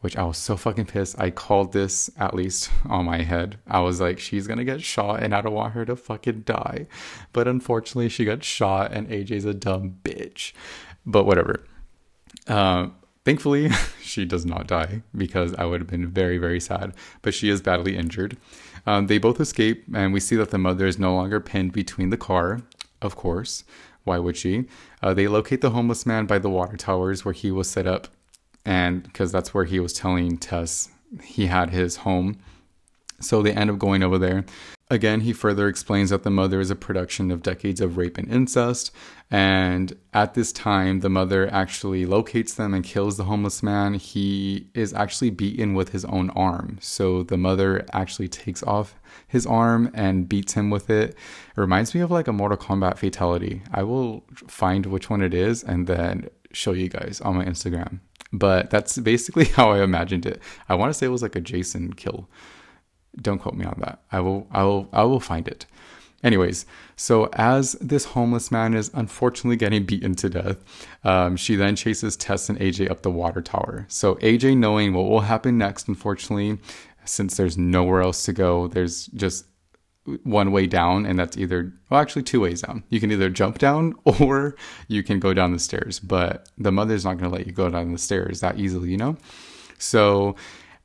which 0.00 0.16
I 0.16 0.24
was 0.24 0.38
so 0.38 0.56
fucking 0.56 0.86
pissed. 0.86 1.20
I 1.20 1.30
called 1.30 1.72
this 1.72 2.10
at 2.16 2.34
least 2.34 2.70
on 2.88 3.04
my 3.04 3.22
head. 3.22 3.58
I 3.66 3.80
was 3.80 4.00
like, 4.00 4.18
she's 4.18 4.46
gonna 4.46 4.64
get 4.64 4.82
shot 4.82 5.22
and 5.22 5.34
I 5.34 5.40
don't 5.40 5.54
want 5.54 5.74
her 5.74 5.84
to 5.84 5.96
fucking 5.96 6.40
die. 6.40 6.86
But 7.32 7.46
unfortunately, 7.46 8.08
she 8.08 8.24
got 8.24 8.42
shot 8.42 8.92
and 8.92 9.08
AJ's 9.08 9.44
a 9.44 9.54
dumb 9.54 9.98
bitch. 10.02 10.52
But 11.04 11.24
whatever. 11.24 11.64
Um, 12.46 12.94
Thankfully, 13.24 13.70
she 14.02 14.24
does 14.24 14.46
not 14.46 14.66
die 14.66 15.02
because 15.14 15.54
I 15.54 15.64
would 15.64 15.80
have 15.80 15.90
been 15.90 16.08
very, 16.08 16.38
very 16.38 16.60
sad. 16.60 16.94
But 17.22 17.34
she 17.34 17.50
is 17.50 17.60
badly 17.60 17.96
injured. 17.96 18.36
Um, 18.86 19.06
they 19.08 19.18
both 19.18 19.40
escape, 19.40 19.84
and 19.94 20.12
we 20.12 20.20
see 20.20 20.36
that 20.36 20.50
the 20.50 20.58
mother 20.58 20.86
is 20.86 20.98
no 20.98 21.14
longer 21.14 21.38
pinned 21.38 21.72
between 21.72 22.10
the 22.10 22.16
car, 22.16 22.62
of 23.02 23.16
course. 23.16 23.64
Why 24.04 24.18
would 24.18 24.36
she? 24.36 24.64
Uh, 25.02 25.12
they 25.12 25.28
locate 25.28 25.60
the 25.60 25.70
homeless 25.70 26.06
man 26.06 26.24
by 26.24 26.38
the 26.38 26.48
water 26.48 26.76
towers 26.78 27.24
where 27.24 27.34
he 27.34 27.50
was 27.50 27.68
set 27.68 27.86
up, 27.86 28.08
and 28.64 29.02
because 29.02 29.32
that's 29.32 29.54
where 29.54 29.64
he 29.64 29.80
was 29.80 29.92
telling 29.92 30.38
Tess 30.38 30.90
he 31.22 31.46
had 31.46 31.70
his 31.70 31.96
home. 31.96 32.38
So 33.20 33.42
they 33.42 33.52
end 33.52 33.70
up 33.70 33.78
going 33.78 34.02
over 34.02 34.18
there. 34.18 34.44
Again, 34.92 35.20
he 35.20 35.32
further 35.32 35.68
explains 35.68 36.10
that 36.10 36.24
the 36.24 36.30
mother 36.30 36.58
is 36.58 36.70
a 36.70 36.74
production 36.74 37.30
of 37.30 37.42
decades 37.42 37.80
of 37.80 37.96
rape 37.96 38.18
and 38.18 38.28
incest. 38.28 38.90
And 39.30 39.96
at 40.12 40.34
this 40.34 40.52
time, 40.52 40.98
the 40.98 41.08
mother 41.08 41.48
actually 41.52 42.06
locates 42.06 42.54
them 42.54 42.74
and 42.74 42.82
kills 42.82 43.16
the 43.16 43.24
homeless 43.24 43.62
man. 43.62 43.94
He 43.94 44.68
is 44.74 44.92
actually 44.92 45.30
beaten 45.30 45.74
with 45.74 45.90
his 45.90 46.04
own 46.06 46.30
arm. 46.30 46.78
So 46.80 47.22
the 47.22 47.36
mother 47.36 47.86
actually 47.92 48.26
takes 48.26 48.64
off 48.64 48.96
his 49.28 49.46
arm 49.46 49.92
and 49.94 50.28
beats 50.28 50.54
him 50.54 50.70
with 50.70 50.90
it. 50.90 51.10
It 51.10 51.16
reminds 51.60 51.94
me 51.94 52.00
of 52.00 52.10
like 52.10 52.26
a 52.26 52.32
Mortal 52.32 52.58
Kombat 52.58 52.98
fatality. 52.98 53.62
I 53.72 53.84
will 53.84 54.24
find 54.48 54.86
which 54.86 55.08
one 55.08 55.22
it 55.22 55.34
is 55.34 55.62
and 55.62 55.86
then 55.86 56.28
show 56.52 56.72
you 56.72 56.88
guys 56.88 57.20
on 57.20 57.36
my 57.36 57.44
Instagram. 57.44 58.00
But 58.32 58.70
that's 58.70 58.98
basically 58.98 59.44
how 59.56 59.70
I 59.70 59.82
imagined 59.82 60.26
it. 60.26 60.40
I 60.68 60.74
want 60.74 60.90
to 60.90 60.94
say 60.94 61.06
it 61.06 61.10
was 61.10 61.22
like 61.22 61.36
a 61.36 61.40
Jason 61.40 61.92
kill. 61.92 62.28
Don't 63.20 63.38
quote 63.38 63.54
me 63.54 63.64
on 63.64 63.78
that. 63.80 64.02
I 64.12 64.20
will 64.20 64.46
I 64.52 64.62
will 64.62 64.88
I 64.92 65.04
will 65.04 65.20
find 65.20 65.48
it. 65.48 65.66
Anyways, 66.22 66.66
so 66.96 67.30
as 67.32 67.72
this 67.80 68.04
homeless 68.04 68.52
man 68.52 68.74
is 68.74 68.90
unfortunately 68.92 69.56
getting 69.56 69.84
beaten 69.86 70.14
to 70.16 70.28
death, 70.28 70.58
um, 71.02 71.36
she 71.36 71.56
then 71.56 71.76
chases 71.76 72.16
Tess 72.16 72.48
and 72.48 72.58
AJ 72.58 72.90
up 72.90 73.02
the 73.02 73.10
water 73.10 73.40
tower. 73.40 73.86
So 73.88 74.16
AJ, 74.16 74.58
knowing 74.58 74.92
what 74.92 75.08
will 75.08 75.20
happen 75.20 75.56
next, 75.56 75.88
unfortunately, 75.88 76.58
since 77.04 77.36
there's 77.36 77.56
nowhere 77.56 78.02
else 78.02 78.22
to 78.24 78.32
go, 78.32 78.68
there's 78.68 79.06
just 79.06 79.46
one 80.24 80.50
way 80.50 80.66
down, 80.66 81.06
and 81.06 81.18
that's 81.18 81.36
either 81.36 81.72
well, 81.88 82.00
actually 82.00 82.22
two 82.22 82.40
ways 82.40 82.62
down. 82.62 82.84
You 82.88 83.00
can 83.00 83.12
either 83.12 83.28
jump 83.28 83.58
down 83.58 83.94
or 84.04 84.56
you 84.88 85.02
can 85.02 85.20
go 85.20 85.34
down 85.34 85.52
the 85.52 85.58
stairs. 85.58 86.00
But 86.00 86.48
the 86.58 86.72
mother's 86.72 87.04
not 87.04 87.18
going 87.18 87.30
to 87.30 87.36
let 87.36 87.46
you 87.46 87.52
go 87.52 87.68
down 87.70 87.92
the 87.92 87.98
stairs 87.98 88.40
that 88.40 88.58
easily, 88.58 88.90
you 88.90 88.96
know. 88.96 89.16
So 89.78 90.36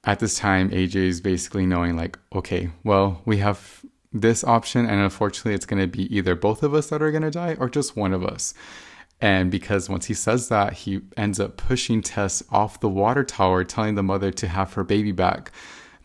at 0.04 0.20
this 0.20 0.38
time, 0.38 0.70
AJ 0.70 0.96
is 0.96 1.22
basically 1.22 1.66
knowing, 1.66 1.96
like, 1.96 2.18
okay, 2.34 2.70
well, 2.84 3.22
we 3.26 3.38
have 3.38 3.84
this 4.14 4.44
option, 4.44 4.86
and 4.86 5.02
unfortunately, 5.02 5.54
it's 5.54 5.66
going 5.66 5.82
to 5.82 5.88
be 5.88 6.16
either 6.16 6.36
both 6.36 6.64
of 6.64 6.74
us 6.74 6.88
that 6.90 7.02
are 7.02 7.12
going 7.12 7.24
to 7.24 7.32
die 7.32 7.56
or 7.60 7.70
just 7.70 7.98
one 7.98 8.14
of 8.14 8.24
us. 8.24 8.54
And 9.22 9.50
because 9.50 9.90
once 9.90 10.06
he 10.06 10.14
says 10.14 10.50
that, 10.50 10.74
he 10.74 11.02
ends 11.18 11.40
up 11.40 11.58
pushing 11.58 12.02
Tess 12.02 12.44
off 12.52 12.80
the 12.80 12.90
water 12.90 13.24
tower, 13.24 13.64
telling 13.64 13.96
the 13.96 14.04
mother 14.04 14.32
to 14.32 14.48
have 14.48 14.74
her 14.74 14.84
baby 14.84 15.12
back. 15.12 15.52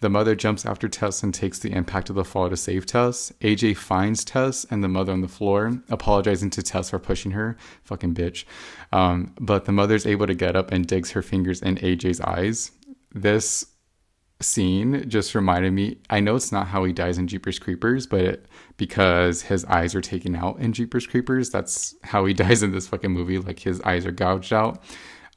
The 0.01 0.09
mother 0.09 0.35
jumps 0.35 0.65
after 0.65 0.89
Tess 0.89 1.23
and 1.23 1.33
takes 1.33 1.59
the 1.59 1.73
impact 1.73 2.09
of 2.09 2.17
the 2.17 2.25
fall 2.25 2.49
to 2.49 2.57
save 2.57 2.87
Tess. 2.87 3.33
AJ 3.43 3.77
finds 3.77 4.25
Tess 4.25 4.65
and 4.71 4.83
the 4.83 4.89
mother 4.89 5.13
on 5.13 5.21
the 5.21 5.29
floor, 5.29 5.83
apologizing 5.91 6.49
to 6.51 6.63
Tess 6.63 6.91
for 6.91 6.99
pushing 6.99 7.33
her. 7.33 7.59
Fucking 7.85 8.15
bitch. 8.15 8.45
Um, 8.93 9.35
but 9.39 9.67
the 9.67 9.73
mother's 9.73 10.07
able 10.07 10.27
to 10.27 10.35
get 10.35 10.57
up 10.57 10.73
and 10.73 10.87
digs 10.87 11.11
her 11.11 11.23
fingers 11.23 11.61
in 11.61 11.77
AJ's 11.77 12.21
eyes. 12.23 12.71
This 13.13 13.67
scene 14.43 15.07
just 15.07 15.35
reminded 15.35 15.73
me 15.75 15.99
I 16.09 16.21
know 16.21 16.35
it's 16.35 16.51
not 16.51 16.69
how 16.69 16.85
he 16.85 16.95
dies 16.95 17.19
in 17.19 17.29
Jeepers 17.29 17.59
Creepers, 17.59 18.07
but 18.07 18.21
it, 18.21 18.47
because 18.79 19.43
his 19.43 19.67
eyes 19.67 19.95
are 19.95 20.01
taken 20.01 20.35
out 20.35 20.59
in 20.61 20.73
Jeepers 20.73 21.07
Creepers, 21.07 21.51
that's 21.51 21.95
how 22.03 22.25
he 22.25 22.33
dies 22.45 22.63
in 22.63 22.73
this 22.73 22.89
fucking 22.89 23.11
movie. 23.11 23.39
Like 23.39 23.59
his 23.59 23.83
eyes 23.83 24.07
are 24.07 24.13
gouged 24.13 24.55
out. 24.55 24.83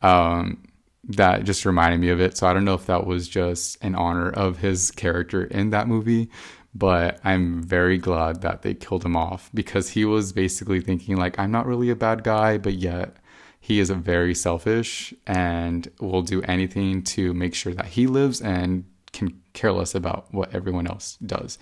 Um, 0.02 0.64
that 1.06 1.44
just 1.44 1.66
reminded 1.66 2.00
me 2.00 2.10
of 2.10 2.22
it. 2.22 2.38
So 2.38 2.48
I 2.48 2.54
don't 2.54 2.66
know 2.66 2.74
if 2.74 2.86
that 2.86 3.06
was 3.06 3.28
just 3.28 3.84
in 3.84 3.96
honor 3.96 4.30
of 4.30 4.60
his 4.60 4.92
character 4.92 5.44
in 5.44 5.72
that 5.72 5.88
movie, 5.88 6.30
but 6.74 7.20
I'm 7.24 7.62
very 7.62 7.98
glad 7.98 8.42
that 8.42 8.62
they 8.62 8.74
killed 8.74 9.04
him 9.04 9.16
off 9.16 9.50
because 9.54 9.90
he 9.90 10.06
was 10.06 10.32
basically 10.32 10.82
thinking 10.82 11.18
like 11.18 11.38
I'm 11.38 11.52
not 11.52 11.66
really 11.66 11.90
a 11.90 11.96
bad 11.96 12.24
guy, 12.24 12.58
but 12.58 12.74
yet 12.76 13.18
he 13.60 13.80
is 13.80 13.90
very 13.90 14.36
selfish 14.36 15.14
and 15.28 15.90
will 16.00 16.22
do 16.22 16.42
anything 16.44 17.04
to 17.04 17.34
make 17.34 17.56
sure 17.56 17.74
that 17.74 17.86
he 17.86 18.08
lives 18.08 18.42
and 18.42 18.86
can 19.12 19.40
care 19.54 19.72
less 19.72 19.96
about 19.96 20.34
what 20.34 20.54
everyone 20.54 20.88
else 20.88 21.18
does. 21.26 21.58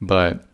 But 0.00 0.44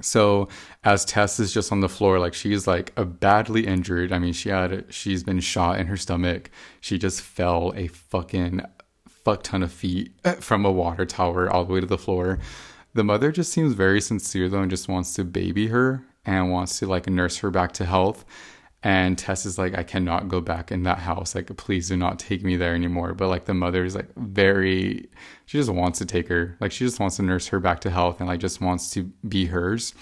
so 0.00 0.48
as 0.84 1.04
Tess 1.04 1.40
is 1.40 1.52
just 1.52 1.72
on 1.72 1.80
the 1.80 1.88
floor, 1.88 2.18
like 2.18 2.34
she's 2.34 2.66
like 2.66 2.92
a 2.96 3.04
badly 3.04 3.66
injured. 3.66 4.12
I 4.12 4.18
mean, 4.18 4.32
she 4.32 4.48
had 4.48 4.86
she's 4.88 5.22
been 5.22 5.40
shot 5.40 5.78
in 5.78 5.86
her 5.86 5.96
stomach. 5.96 6.50
She 6.80 6.98
just 6.98 7.20
fell 7.20 7.72
a 7.76 7.88
fucking 7.88 8.62
fuck 9.08 9.42
ton 9.42 9.62
of 9.62 9.72
feet 9.72 10.12
from 10.40 10.64
a 10.64 10.72
water 10.72 11.06
tower 11.06 11.50
all 11.50 11.64
the 11.64 11.72
way 11.72 11.80
to 11.80 11.86
the 11.86 11.98
floor. 11.98 12.38
The 12.94 13.04
mother 13.04 13.30
just 13.30 13.52
seems 13.52 13.74
very 13.74 14.00
sincere 14.00 14.48
though 14.48 14.62
and 14.62 14.70
just 14.70 14.88
wants 14.88 15.14
to 15.14 15.24
baby 15.24 15.68
her 15.68 16.04
and 16.24 16.50
wants 16.50 16.78
to 16.78 16.86
like 16.86 17.08
nurse 17.08 17.38
her 17.38 17.50
back 17.50 17.72
to 17.72 17.84
health. 17.84 18.24
And 18.82 19.18
Tess 19.18 19.44
is 19.44 19.58
like, 19.58 19.76
I 19.76 19.82
cannot 19.82 20.28
go 20.28 20.40
back 20.40 20.72
in 20.72 20.84
that 20.84 20.98
house. 20.98 21.34
Like, 21.34 21.54
please 21.56 21.88
do 21.88 21.96
not 21.96 22.18
take 22.18 22.42
me 22.42 22.56
there 22.56 22.74
anymore. 22.74 23.12
But 23.12 23.28
like 23.28 23.44
the 23.44 23.54
mother 23.54 23.84
is 23.84 23.94
like 23.94 24.08
very, 24.16 25.08
she 25.44 25.58
just 25.58 25.70
wants 25.70 25.98
to 25.98 26.06
take 26.06 26.28
her. 26.28 26.56
Like 26.60 26.72
she 26.72 26.86
just 26.86 26.98
wants 26.98 27.16
to 27.16 27.22
nurse 27.22 27.48
her 27.48 27.60
back 27.60 27.80
to 27.80 27.90
health 27.90 28.20
and 28.20 28.28
like 28.28 28.40
just 28.40 28.60
wants 28.60 28.90
to 28.92 29.04
be 29.28 29.46
hers. 29.46 29.94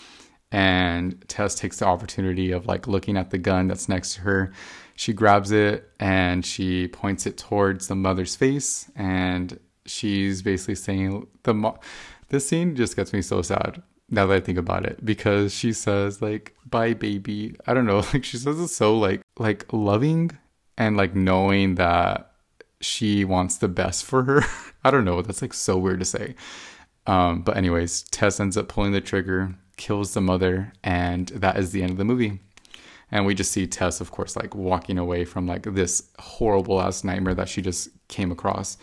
And 0.53 1.23
Tess 1.29 1.57
takes 1.57 1.79
the 1.79 1.87
opportunity 1.87 2.53
of 2.53 2.67
like 2.67 2.87
looking 2.87 3.17
at 3.17 3.31
the 3.31 3.39
gun 3.39 3.67
that's 3.67 3.89
next 3.89 4.15
to 4.15 4.21
her. 4.23 4.53
She 4.95 5.13
grabs 5.13 5.51
it 5.51 5.91
and 5.99 6.47
she 6.47 6.89
points 6.89 7.27
it 7.27 7.37
towards 7.37 7.89
the 7.89 7.97
mother's 7.97 8.37
face. 8.37 8.91
And 8.95 9.59
she's 9.87 10.41
basically 10.41 10.77
saying 10.77 11.27
the 11.43 11.55
mo- 11.55 11.81
this 12.29 12.49
scene 12.49 12.77
just 12.77 12.95
gets 12.95 13.13
me 13.13 13.23
so 13.23 13.43
sad 13.43 13.83
now 14.11 14.27
that 14.27 14.35
I 14.35 14.41
think 14.41 14.59
about 14.59 14.87
it 14.87 15.05
because 15.05 15.55
she 15.55 15.73
says 15.73 16.23
like 16.23 16.55
bye 16.67 16.95
baby. 16.95 17.57
I 17.67 17.75
don't 17.75 17.87
know 17.87 17.99
like 18.13 18.25
she 18.25 18.37
says 18.37 18.59
it 18.59 18.69
so 18.69 18.97
like 18.97 19.21
like 19.39 19.71
loving 19.73 20.31
and 20.77 20.97
like 20.97 21.15
knowing 21.15 21.75
that 21.77 22.33
she 22.81 23.25
wants 23.25 23.57
the 23.57 23.69
best 23.69 24.05
for 24.05 24.25
her. 24.25 24.43
I 24.85 24.91
don't 24.91 25.05
know 25.05 25.23
that's 25.23 25.43
like 25.43 25.55
so 25.55 25.77
weird 25.77 26.01
to 26.01 26.05
say. 26.05 26.35
Um 27.07 27.43
but 27.43 27.57
anyways 27.57 28.03
Tess 28.05 28.41
ends 28.41 28.57
up 28.57 28.69
pulling 28.69 28.93
the 28.93 29.01
trigger 29.01 29.55
kills 29.77 30.15
the 30.15 30.21
mother 30.21 30.73
and 30.83 31.29
that 31.29 31.57
is 31.57 31.73
the 31.73 31.83
end 31.83 31.93
of 31.93 31.99
the 31.99 32.05
movie. 32.05 32.41
And 33.11 33.25
we 33.25 33.35
just 33.35 33.53
see 33.53 33.67
Tess 33.67 34.01
of 34.01 34.11
course 34.11 34.37
like 34.37 34.55
walking 34.55 34.99
away 34.99 35.25
from 35.25 35.47
like 35.47 35.63
this 35.63 36.11
horrible 36.19 36.81
ass 36.81 37.05
nightmare 37.05 37.35
that 37.35 37.49
she 37.49 37.63
just 37.63 37.91
came 38.09 38.33
across. 38.33 38.79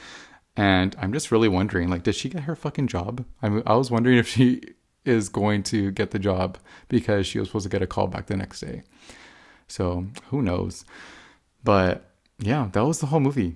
And 0.57 0.95
I'm 0.99 1.11
just 1.11 1.31
really 1.31 1.49
wondering, 1.49 1.89
like, 1.89 2.03
did 2.03 2.15
she 2.15 2.29
get 2.29 2.43
her 2.43 2.55
fucking 2.55 2.87
job? 2.87 3.25
I, 3.41 3.61
I 3.65 3.75
was 3.75 3.91
wondering 3.91 4.17
if 4.17 4.27
she 4.27 4.61
is 5.05 5.29
going 5.29 5.63
to 5.63 5.91
get 5.91 6.11
the 6.11 6.19
job 6.19 6.57
because 6.89 7.27
she 7.27 7.39
was 7.39 7.49
supposed 7.49 7.63
to 7.63 7.69
get 7.69 7.81
a 7.81 7.87
call 7.87 8.07
back 8.07 8.27
the 8.27 8.37
next 8.37 8.59
day. 8.59 8.83
So 9.67 10.07
who 10.29 10.41
knows? 10.41 10.85
But 11.63 12.11
yeah, 12.39 12.69
that 12.73 12.85
was 12.85 12.99
the 12.99 13.07
whole 13.07 13.19
movie. 13.19 13.55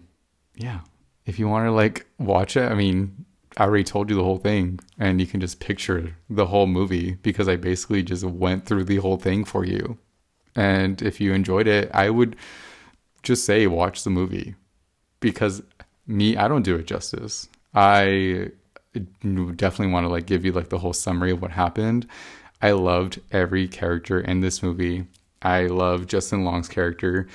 Yeah. 0.55 0.79
If 1.25 1.37
you 1.39 1.47
want 1.47 1.67
to 1.67 1.71
like 1.71 2.07
watch 2.17 2.57
it, 2.57 2.71
I 2.71 2.75
mean, 2.75 3.25
I 3.57 3.63
already 3.63 3.83
told 3.83 4.09
you 4.09 4.15
the 4.15 4.23
whole 4.23 4.37
thing 4.37 4.79
and 4.97 5.19
you 5.19 5.27
can 5.27 5.41
just 5.41 5.59
picture 5.59 6.15
the 6.29 6.47
whole 6.47 6.67
movie 6.67 7.15
because 7.21 7.47
I 7.47 7.55
basically 7.55 8.03
just 8.03 8.23
went 8.23 8.65
through 8.65 8.85
the 8.85 8.97
whole 8.97 9.17
thing 9.17 9.43
for 9.43 9.65
you. 9.65 9.97
And 10.55 11.01
if 11.01 11.21
you 11.21 11.33
enjoyed 11.33 11.67
it, 11.67 11.91
I 11.93 12.09
would 12.09 12.35
just 13.21 13.45
say 13.45 13.67
watch 13.67 14.03
the 14.03 14.09
movie 14.09 14.55
because 15.19 15.61
me, 16.07 16.37
I 16.37 16.47
don't 16.47 16.63
do 16.63 16.75
it 16.75 16.87
justice. 16.87 17.47
I 17.73 18.51
definitely 18.93 19.91
want 19.93 20.05
to 20.05 20.09
like 20.09 20.25
give 20.25 20.45
you 20.45 20.51
like 20.51 20.69
the 20.69 20.79
whole 20.79 20.93
summary 20.93 21.31
of 21.31 21.41
what 21.41 21.51
happened. 21.51 22.07
I 22.61 22.71
loved 22.71 23.21
every 23.31 23.67
character 23.67 24.19
in 24.19 24.41
this 24.41 24.61
movie. 24.61 25.07
I 25.41 25.67
love 25.67 26.07
Justin 26.07 26.43
Long's 26.43 26.67
character, 26.67 27.27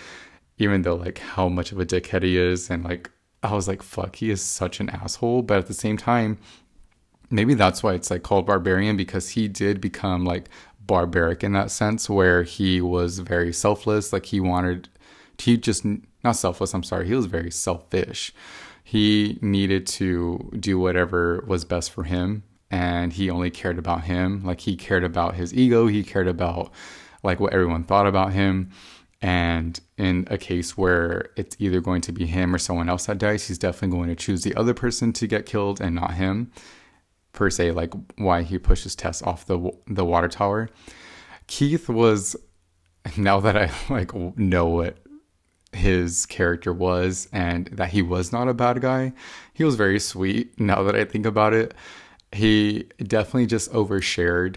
even 0.58 0.82
though 0.82 0.96
like 0.96 1.18
how 1.18 1.48
much 1.48 1.72
of 1.72 1.80
a 1.80 1.86
dickhead 1.86 2.22
he 2.22 2.36
is, 2.36 2.70
and 2.70 2.84
like 2.84 3.10
I 3.42 3.54
was 3.54 3.68
like, 3.68 3.82
fuck, 3.82 4.16
he 4.16 4.30
is 4.30 4.42
such 4.42 4.80
an 4.80 4.90
asshole. 4.90 5.42
But 5.42 5.58
at 5.58 5.66
the 5.66 5.74
same 5.74 5.96
time, 5.96 6.38
maybe 7.30 7.54
that's 7.54 7.82
why 7.82 7.94
it's 7.94 8.10
like 8.10 8.22
called 8.22 8.46
barbarian 8.46 8.96
because 8.96 9.30
he 9.30 9.48
did 9.48 9.80
become 9.80 10.24
like 10.24 10.48
barbaric 10.80 11.42
in 11.42 11.52
that 11.52 11.70
sense, 11.70 12.10
where 12.10 12.42
he 12.42 12.80
was 12.80 13.20
very 13.20 13.52
selfless. 13.52 14.12
Like 14.12 14.26
he 14.26 14.40
wanted, 14.40 14.88
he 15.38 15.56
just 15.56 15.84
not 16.22 16.36
selfless. 16.36 16.74
I'm 16.74 16.82
sorry, 16.82 17.06
he 17.06 17.14
was 17.14 17.26
very 17.26 17.50
selfish 17.50 18.32
he 18.94 19.40
needed 19.42 19.88
to 19.88 20.52
do 20.60 20.78
whatever 20.78 21.42
was 21.48 21.64
best 21.64 21.90
for 21.90 22.04
him 22.04 22.44
and 22.70 23.12
he 23.12 23.28
only 23.28 23.50
cared 23.50 23.76
about 23.76 24.04
him. 24.04 24.44
Like 24.44 24.60
he 24.60 24.76
cared 24.76 25.02
about 25.02 25.34
his 25.34 25.52
ego 25.52 25.88
he 25.88 26.04
cared 26.04 26.28
about 26.28 26.72
like 27.24 27.40
what 27.40 27.52
everyone 27.52 27.82
thought 27.82 28.06
about 28.06 28.32
him. 28.32 28.70
And 29.20 29.80
in 29.98 30.28
a 30.30 30.38
case 30.38 30.78
where 30.78 31.30
it's 31.34 31.56
either 31.58 31.80
going 31.80 32.02
to 32.02 32.12
be 32.12 32.24
him 32.24 32.54
or 32.54 32.58
someone 32.58 32.88
else 32.88 33.06
that 33.06 33.18
dies 33.18 33.48
he's 33.48 33.58
definitely 33.58 33.96
going 33.96 34.10
to 34.10 34.14
choose 34.14 34.44
the 34.44 34.54
other 34.54 34.74
person 34.74 35.12
to 35.14 35.26
get 35.26 35.44
killed 35.44 35.80
and 35.80 35.96
not 35.96 36.14
him 36.14 36.52
per 37.32 37.50
se 37.50 37.72
like 37.72 37.92
why 38.14 38.42
he 38.42 38.60
pushes 38.60 38.94
Tess 38.94 39.22
off 39.22 39.44
the 39.44 39.72
the 39.88 40.04
water 40.04 40.28
tower. 40.28 40.68
Keith 41.48 41.88
was 41.88 42.36
now 43.16 43.40
that 43.40 43.56
I 43.56 43.72
like 43.90 44.14
know 44.38 44.66
what 44.66 44.98
his 45.74 46.26
character 46.26 46.72
was 46.72 47.28
and 47.32 47.66
that 47.68 47.90
he 47.90 48.02
was 48.02 48.32
not 48.32 48.48
a 48.48 48.54
bad 48.54 48.80
guy. 48.80 49.12
He 49.52 49.64
was 49.64 49.76
very 49.76 50.00
sweet 50.00 50.58
now 50.58 50.82
that 50.82 50.96
I 50.96 51.04
think 51.04 51.26
about 51.26 51.54
it. 51.54 51.74
He 52.32 52.88
definitely 53.02 53.46
just 53.46 53.72
overshared 53.72 54.56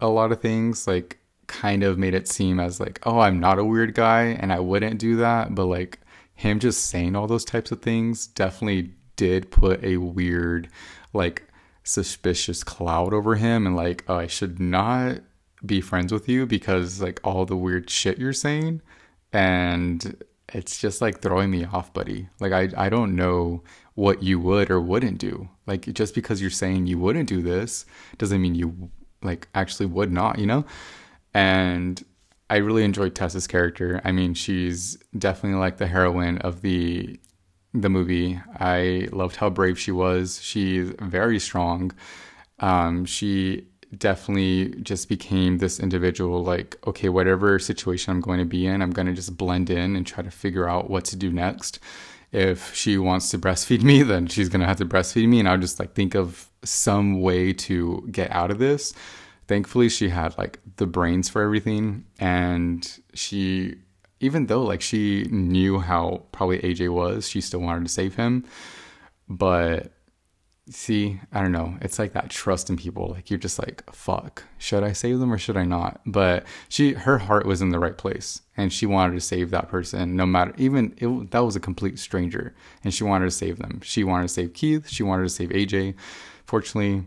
a 0.00 0.08
lot 0.08 0.32
of 0.32 0.40
things, 0.40 0.86
like 0.86 1.18
kind 1.46 1.82
of 1.82 1.98
made 1.98 2.14
it 2.14 2.28
seem 2.28 2.60
as 2.60 2.80
like, 2.80 3.00
oh, 3.04 3.20
I'm 3.20 3.40
not 3.40 3.58
a 3.58 3.64
weird 3.64 3.94
guy 3.94 4.36
and 4.40 4.52
I 4.52 4.60
wouldn't 4.60 4.98
do 4.98 5.16
that, 5.16 5.54
but 5.54 5.66
like 5.66 6.00
him 6.34 6.58
just 6.58 6.86
saying 6.86 7.16
all 7.16 7.26
those 7.26 7.44
types 7.44 7.70
of 7.70 7.82
things 7.82 8.26
definitely 8.26 8.92
did 9.16 9.50
put 9.50 9.84
a 9.84 9.98
weird 9.98 10.68
like 11.12 11.44
suspicious 11.82 12.64
cloud 12.64 13.12
over 13.12 13.34
him 13.34 13.66
and 13.66 13.76
like, 13.76 14.04
oh, 14.08 14.16
I 14.16 14.26
should 14.26 14.60
not 14.60 15.18
be 15.64 15.80
friends 15.80 16.12
with 16.12 16.28
you 16.28 16.46
because 16.46 17.02
like 17.02 17.20
all 17.22 17.44
the 17.44 17.56
weird 17.56 17.90
shit 17.90 18.18
you're 18.18 18.32
saying 18.32 18.80
and 19.32 20.16
it's 20.52 20.80
just 20.80 21.00
like 21.00 21.20
throwing 21.20 21.50
me 21.50 21.64
off, 21.64 21.92
buddy. 21.92 22.28
Like 22.40 22.52
I 22.52 22.68
I 22.76 22.88
don't 22.88 23.14
know 23.14 23.62
what 23.94 24.22
you 24.22 24.40
would 24.40 24.70
or 24.70 24.80
wouldn't 24.80 25.18
do. 25.18 25.48
Like 25.66 25.92
just 25.92 26.14
because 26.14 26.40
you're 26.40 26.50
saying 26.50 26.86
you 26.86 26.98
wouldn't 26.98 27.28
do 27.28 27.42
this 27.42 27.86
doesn't 28.18 28.40
mean 28.40 28.54
you 28.54 28.90
like 29.22 29.48
actually 29.54 29.86
would 29.86 30.12
not, 30.12 30.38
you 30.38 30.46
know? 30.46 30.64
And 31.34 32.02
I 32.48 32.56
really 32.56 32.84
enjoyed 32.84 33.14
Tessa's 33.14 33.46
character. 33.46 34.00
I 34.04 34.12
mean, 34.12 34.34
she's 34.34 34.96
definitely 35.16 35.60
like 35.60 35.76
the 35.76 35.86
heroine 35.86 36.38
of 36.38 36.62
the 36.62 37.20
the 37.72 37.88
movie. 37.88 38.40
I 38.58 39.08
loved 39.12 39.36
how 39.36 39.50
brave 39.50 39.78
she 39.78 39.92
was. 39.92 40.42
She's 40.42 40.90
very 41.00 41.38
strong. 41.38 41.92
Um, 42.58 43.04
she 43.04 43.68
definitely 43.96 44.68
just 44.82 45.08
became 45.08 45.58
this 45.58 45.80
individual 45.80 46.44
like 46.44 46.76
okay 46.86 47.08
whatever 47.08 47.58
situation 47.58 48.12
i'm 48.12 48.20
going 48.20 48.38
to 48.38 48.44
be 48.44 48.66
in 48.66 48.82
i'm 48.82 48.92
going 48.92 49.06
to 49.06 49.12
just 49.12 49.36
blend 49.36 49.68
in 49.68 49.96
and 49.96 50.06
try 50.06 50.22
to 50.22 50.30
figure 50.30 50.68
out 50.68 50.90
what 50.90 51.04
to 51.04 51.16
do 51.16 51.30
next. 51.30 51.78
If 52.32 52.72
she 52.76 52.96
wants 52.96 53.30
to 53.30 53.38
breastfeed 53.38 53.82
me 53.82 54.04
then 54.04 54.28
she's 54.28 54.48
going 54.48 54.60
to 54.60 54.66
have 54.66 54.76
to 54.76 54.86
breastfeed 54.86 55.28
me 55.28 55.40
and 55.40 55.48
i'll 55.48 55.58
just 55.58 55.80
like 55.80 55.94
think 55.94 56.14
of 56.14 56.48
some 56.62 57.20
way 57.20 57.52
to 57.52 58.06
get 58.12 58.30
out 58.30 58.50
of 58.50 58.58
this. 58.58 58.92
Thankfully 59.48 59.88
she 59.88 60.10
had 60.10 60.38
like 60.38 60.60
the 60.76 60.86
brains 60.86 61.28
for 61.28 61.42
everything 61.42 62.04
and 62.20 63.00
she 63.14 63.74
even 64.20 64.46
though 64.46 64.62
like 64.62 64.80
she 64.80 65.24
knew 65.30 65.80
how 65.80 66.22
probably 66.30 66.60
aj 66.60 66.88
was 66.88 67.28
she 67.28 67.40
still 67.40 67.60
wanted 67.60 67.84
to 67.84 67.92
save 67.92 68.14
him 68.14 68.44
but 69.28 69.92
see, 70.70 71.20
I 71.32 71.42
don't 71.42 71.52
know. 71.52 71.76
It's 71.80 71.98
like 71.98 72.12
that 72.12 72.30
trust 72.30 72.70
in 72.70 72.76
people. 72.76 73.10
Like 73.10 73.30
you're 73.30 73.38
just 73.38 73.58
like, 73.58 73.82
fuck, 73.92 74.44
should 74.58 74.82
I 74.82 74.92
save 74.92 75.18
them 75.18 75.32
or 75.32 75.38
should 75.38 75.56
I 75.56 75.64
not? 75.64 76.00
But 76.06 76.44
she, 76.68 76.92
her 76.92 77.18
heart 77.18 77.46
was 77.46 77.60
in 77.60 77.70
the 77.70 77.78
right 77.78 77.96
place, 77.96 78.42
and 78.56 78.72
she 78.72 78.86
wanted 78.86 79.14
to 79.14 79.20
save 79.20 79.50
that 79.50 79.68
person, 79.68 80.16
no 80.16 80.26
matter 80.26 80.54
even 80.56 80.94
it, 80.98 81.30
that 81.30 81.40
was 81.40 81.56
a 81.56 81.60
complete 81.60 81.98
stranger, 81.98 82.54
and 82.84 82.94
she 82.94 83.04
wanted 83.04 83.26
to 83.26 83.30
save 83.30 83.58
them. 83.58 83.80
She 83.82 84.04
wanted 84.04 84.28
to 84.28 84.34
save 84.34 84.54
Keith. 84.54 84.88
She 84.88 85.02
wanted 85.02 85.24
to 85.24 85.28
save 85.28 85.50
AJ. 85.50 85.94
Fortunately, 86.44 87.04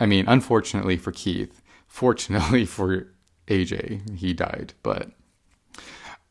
I 0.00 0.06
mean, 0.06 0.24
unfortunately 0.28 0.96
for 0.96 1.12
Keith, 1.12 1.62
fortunately 1.86 2.64
for 2.66 3.08
AJ, 3.48 4.18
he 4.18 4.32
died. 4.32 4.74
But 4.82 5.10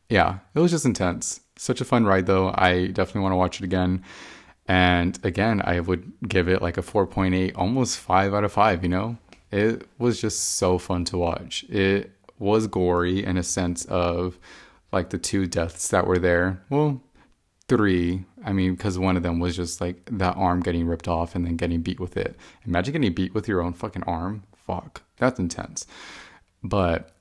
yeah, 0.08 0.38
it 0.54 0.60
was 0.60 0.70
just 0.70 0.86
intense. 0.86 1.40
Such 1.56 1.80
a 1.80 1.84
fun 1.84 2.06
ride, 2.06 2.26
though. 2.26 2.54
I 2.54 2.86
definitely 2.86 3.22
want 3.22 3.32
to 3.32 3.36
watch 3.36 3.60
it 3.60 3.64
again. 3.64 4.04
And 4.68 5.18
again, 5.24 5.62
I 5.64 5.80
would 5.80 6.12
give 6.28 6.46
it 6.48 6.60
like 6.60 6.76
a 6.76 6.82
4.8, 6.82 7.52
almost 7.56 7.98
5 7.98 8.34
out 8.34 8.44
of 8.44 8.52
5, 8.52 8.82
you 8.82 8.90
know? 8.90 9.16
It 9.50 9.88
was 9.98 10.20
just 10.20 10.56
so 10.56 10.76
fun 10.76 11.06
to 11.06 11.16
watch. 11.16 11.64
It 11.70 12.12
was 12.38 12.66
gory 12.66 13.24
in 13.24 13.38
a 13.38 13.42
sense 13.42 13.86
of 13.86 14.38
like 14.92 15.08
the 15.10 15.18
two 15.18 15.46
deaths 15.46 15.88
that 15.88 16.06
were 16.06 16.18
there. 16.18 16.62
Well, 16.68 17.00
three. 17.68 18.24
I 18.44 18.52
mean, 18.52 18.74
because 18.74 18.98
one 18.98 19.16
of 19.16 19.22
them 19.22 19.40
was 19.40 19.56
just 19.56 19.80
like 19.80 20.08
that 20.12 20.36
arm 20.36 20.60
getting 20.60 20.86
ripped 20.86 21.08
off 21.08 21.34
and 21.34 21.46
then 21.46 21.56
getting 21.56 21.80
beat 21.80 21.98
with 21.98 22.16
it. 22.16 22.36
Imagine 22.66 22.92
getting 22.92 23.14
beat 23.14 23.34
with 23.34 23.48
your 23.48 23.62
own 23.62 23.72
fucking 23.72 24.04
arm. 24.04 24.42
Fuck. 24.54 25.02
That's 25.16 25.38
intense. 25.38 25.86
But 26.62 27.14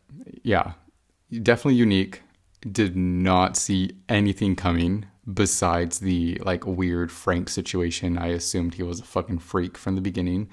yeah, 0.44 0.74
definitely 1.32 1.76
unique. 1.76 2.24
Did 2.70 2.98
not 2.98 3.56
see 3.56 3.92
anything 4.10 4.56
coming 4.56 5.06
besides 5.32 6.00
the 6.00 6.42
like 6.44 6.66
weird 6.66 7.12
Frank 7.12 7.50
situation. 7.50 8.18
I 8.18 8.28
assumed 8.28 8.76
he 8.76 8.84
was 8.84 9.00
a 9.00 9.04
fucking 9.04 9.40
freak 9.40 9.78
from 9.78 9.96
the 9.96 10.02
beginning 10.02 10.50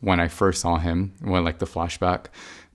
when 0.00 0.20
I 0.20 0.28
first 0.28 0.60
saw 0.60 0.78
him, 0.78 1.14
when 1.20 1.44
like 1.44 1.58
the 1.58 1.66
flashback. 1.66 2.26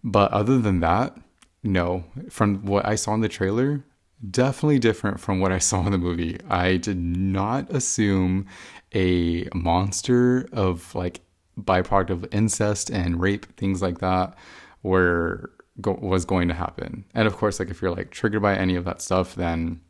But 0.03 0.31
other 0.31 0.57
than 0.59 0.79
that, 0.81 1.17
no. 1.63 2.03
From 2.29 2.65
what 2.65 2.85
I 2.85 2.95
saw 2.95 3.13
in 3.13 3.21
the 3.21 3.29
trailer, 3.29 3.85
definitely 4.29 4.79
different 4.79 5.19
from 5.19 5.39
what 5.39 5.51
I 5.51 5.59
saw 5.59 5.85
in 5.85 5.91
the 5.91 5.97
movie. 5.97 6.39
I 6.49 6.77
did 6.77 6.97
not 6.97 7.69
assume 7.71 8.47
a 8.93 9.47
monster 9.53 10.47
of 10.51 10.93
like 10.95 11.21
byproduct 11.59 12.09
of 12.09 12.33
incest 12.33 12.89
and 12.89 13.21
rape, 13.21 13.45
things 13.57 13.81
like 13.81 13.99
that, 13.99 14.35
were 14.81 15.51
go- 15.81 15.99
was 16.01 16.25
going 16.25 16.47
to 16.49 16.53
happen. 16.53 17.05
And 17.13 17.27
of 17.27 17.35
course, 17.37 17.59
like 17.59 17.69
if 17.69 17.81
you're 17.81 17.95
like 17.95 18.11
triggered 18.11 18.41
by 18.41 18.55
any 18.55 18.75
of 18.75 18.85
that 18.85 19.01
stuff, 19.01 19.35
then 19.35 19.81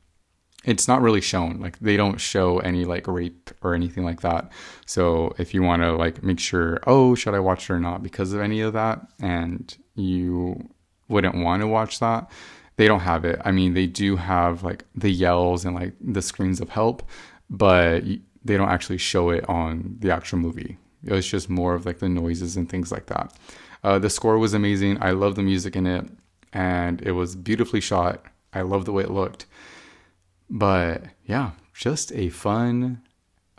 it's 0.63 0.87
not 0.87 1.01
really 1.01 1.21
shown. 1.21 1.59
Like 1.59 1.79
they 1.79 1.97
don't 1.97 2.19
show 2.19 2.59
any 2.59 2.85
like 2.85 3.07
rape 3.07 3.51
or 3.61 3.73
anything 3.73 4.03
like 4.03 4.21
that. 4.21 4.51
So 4.85 5.33
if 5.37 5.53
you 5.53 5.61
want 5.61 5.81
to 5.81 5.93
like 5.93 6.23
make 6.23 6.39
sure 6.39 6.79
oh 6.87 7.15
should 7.15 7.33
i 7.33 7.39
watch 7.39 7.69
it 7.69 7.73
or 7.73 7.79
not? 7.79 8.01
because 8.03 8.33
of 8.33 8.41
any 8.41 8.61
of 8.61 8.73
that 8.73 9.05
and 9.21 9.75
you 9.95 10.69
wouldn't 11.09 11.35
want 11.35 11.61
to 11.61 11.67
watch 11.67 11.99
that 11.99 12.29
they 12.77 12.87
don't 12.87 13.01
have 13.01 13.25
it. 13.25 13.39
I 13.43 13.51
mean 13.51 13.73
they 13.73 13.87
do 13.87 14.15
have 14.15 14.63
like 14.63 14.85
the 14.95 15.11
yells 15.11 15.65
and 15.65 15.75
like 15.75 15.93
the 16.01 16.21
screams 16.21 16.61
of 16.61 16.69
help 16.69 17.03
but 17.49 18.03
they 18.45 18.57
don't 18.57 18.69
actually 18.69 18.97
show 18.97 19.29
it 19.29 19.47
on 19.49 19.97
the 19.99 20.11
actual 20.11 20.39
movie. 20.39 20.77
It's 21.03 21.27
just 21.27 21.49
more 21.49 21.75
of 21.75 21.85
like 21.85 21.99
the 21.99 22.09
noises 22.09 22.55
and 22.55 22.69
things 22.69 22.91
like 22.91 23.07
that. 23.07 23.33
Uh, 23.83 23.99
the 23.99 24.09
score 24.09 24.37
was 24.37 24.53
amazing. 24.53 24.97
I 25.01 25.11
love 25.11 25.35
the 25.35 25.43
music 25.43 25.75
in 25.75 25.85
it 25.85 26.05
and 26.53 27.01
it 27.01 27.11
was 27.11 27.35
beautifully 27.35 27.81
shot. 27.81 28.23
I 28.53 28.61
love 28.61 28.85
the 28.85 28.93
way 28.93 29.03
it 29.03 29.11
looked 29.11 29.45
but 30.53 31.01
yeah, 31.25 31.51
just 31.73 32.11
a 32.13 32.29
fun, 32.29 33.01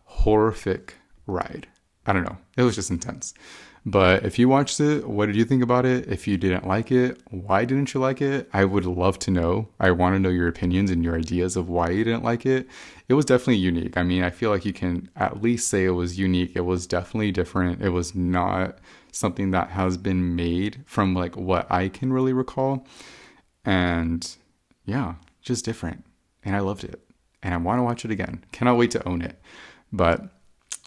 horrific 0.05 0.95
ride. 1.27 1.67
I 2.07 2.13
don't 2.13 2.23
know. 2.23 2.39
It 2.57 2.63
was 2.63 2.77
just 2.77 2.91
intense. 2.91 3.35
But 3.85 4.25
if 4.25 4.39
you 4.39 4.49
watched 4.49 4.79
it, 4.79 5.07
what 5.07 5.27
did 5.27 5.35
you 5.35 5.45
think 5.45 5.63
about 5.63 5.85
it? 5.85 6.07
If 6.07 6.29
you 6.29 6.39
didn't 6.39 6.69
like 6.69 6.93
it, 6.93 7.21
why 7.31 7.65
didn't 7.65 7.93
you 7.93 8.01
like 8.01 8.23
it? 8.23 8.49
I 8.53 8.65
would 8.65 8.87
love 8.87 9.19
to 9.21 9.33
know. 9.33 9.69
I 9.81 9.91
want 9.91 10.15
to 10.15 10.21
know 10.21 10.29
your 10.29 10.47
opinions 10.47 10.91
and 10.91 11.03
your 11.03 11.17
ideas 11.19 11.57
of 11.57 11.69
why 11.69 11.91
you 11.91 12.05
didn't 12.05 12.23
like 12.23 12.47
it. 12.47 12.69
It 13.09 13.15
was 13.15 13.25
definitely 13.25 13.57
unique. 13.57 13.97
I 13.99 14.05
mean, 14.05 14.23
I 14.23 14.31
feel 14.31 14.51
like 14.51 14.65
you 14.65 14.73
can 14.73 15.11
at 15.17 15.43
least 15.43 15.69
say 15.69 15.85
it 15.85 15.91
was 15.91 16.17
unique. 16.17 16.53
It 16.55 16.61
was 16.61 16.87
definitely 16.87 17.33
different. 17.33 17.83
It 17.83 17.91
was 17.91 18.15
not 18.15 18.79
something 19.11 19.51
that 19.51 19.71
has 19.71 19.97
been 19.97 20.37
made 20.37 20.85
from 20.87 21.13
like 21.13 21.37
what 21.37 21.71
I 21.71 21.89
can 21.89 22.13
really 22.13 22.33
recall. 22.33 22.87
And 23.65 24.27
yeah, 24.87 25.17
just 25.43 25.65
different 25.65 26.05
and 26.45 26.55
I 26.57 26.61
loved 26.61 26.85
it. 26.85 27.01
And 27.43 27.53
I 27.53 27.57
want 27.59 27.79
to 27.79 27.83
watch 27.83 28.05
it 28.05 28.11
again. 28.11 28.45
Cannot 28.53 28.77
wait 28.77 28.91
to 28.93 29.09
own 29.09 29.21
it. 29.23 29.41
But 29.93 30.23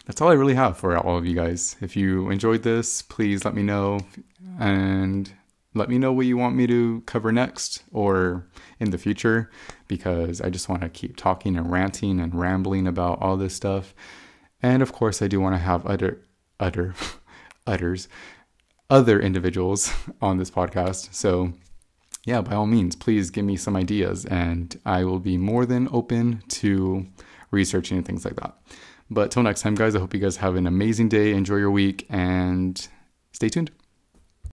that's 0.05 0.21
all 0.21 0.29
I 0.29 0.33
really 0.33 0.55
have 0.55 0.77
for 0.77 0.97
all 0.97 1.17
of 1.17 1.25
you 1.25 1.35
guys. 1.35 1.75
If 1.81 1.95
you 1.95 2.29
enjoyed 2.29 2.63
this, 2.63 3.01
please 3.01 3.45
let 3.45 3.53
me 3.53 3.61
know 3.61 3.99
and 4.59 5.31
let 5.73 5.89
me 5.89 5.97
know 5.97 6.11
what 6.11 6.25
you 6.25 6.37
want 6.37 6.55
me 6.55 6.65
to 6.67 7.01
cover 7.05 7.31
next 7.31 7.83
or 7.91 8.47
in 8.79 8.91
the 8.91 8.97
future 8.97 9.51
because 9.87 10.41
I 10.41 10.49
just 10.49 10.69
want 10.69 10.81
to 10.81 10.89
keep 10.89 11.15
talking 11.15 11.55
and 11.55 11.71
ranting 11.71 12.19
and 12.19 12.33
rambling 12.33 12.87
about 12.87 13.21
all 13.21 13.37
this 13.37 13.55
stuff. 13.55 13.93
And 14.61 14.81
of 14.81 14.91
course, 14.91 15.21
I 15.21 15.27
do 15.27 15.39
want 15.39 15.55
to 15.55 15.59
have 15.59 15.85
other, 15.85 16.25
other, 16.59 16.95
utters, 17.67 18.07
other 18.89 19.19
individuals 19.19 19.93
on 20.21 20.37
this 20.37 20.49
podcast. 20.49 21.13
So 21.13 21.53
yeah, 22.27 22.41
by 22.41 22.55
all 22.55 22.67
means, 22.67 22.93
please 22.93 23.29
give 23.29 23.45
me 23.45 23.55
some 23.55 23.77
ideas 23.77 24.25
and 24.25 24.77
I 24.85 25.05
will 25.05 25.19
be 25.19 25.37
more 25.37 25.65
than 25.65 25.87
open 25.93 26.43
to 26.49 27.07
researching 27.51 27.95
and 27.97 28.05
things 28.05 28.25
like 28.25 28.35
that. 28.35 28.53
But 29.09 29.31
till 29.31 29.43
next 29.43 29.61
time, 29.61 29.75
guys, 29.75 29.95
I 29.95 29.99
hope 29.99 30.13
you 30.13 30.19
guys 30.19 30.35
have 30.35 30.55
an 30.55 30.67
amazing 30.67 31.07
day. 31.07 31.31
Enjoy 31.31 31.55
your 31.55 31.71
week 31.71 32.05
and 32.09 32.85
stay 33.31 33.47
tuned. 33.47 33.71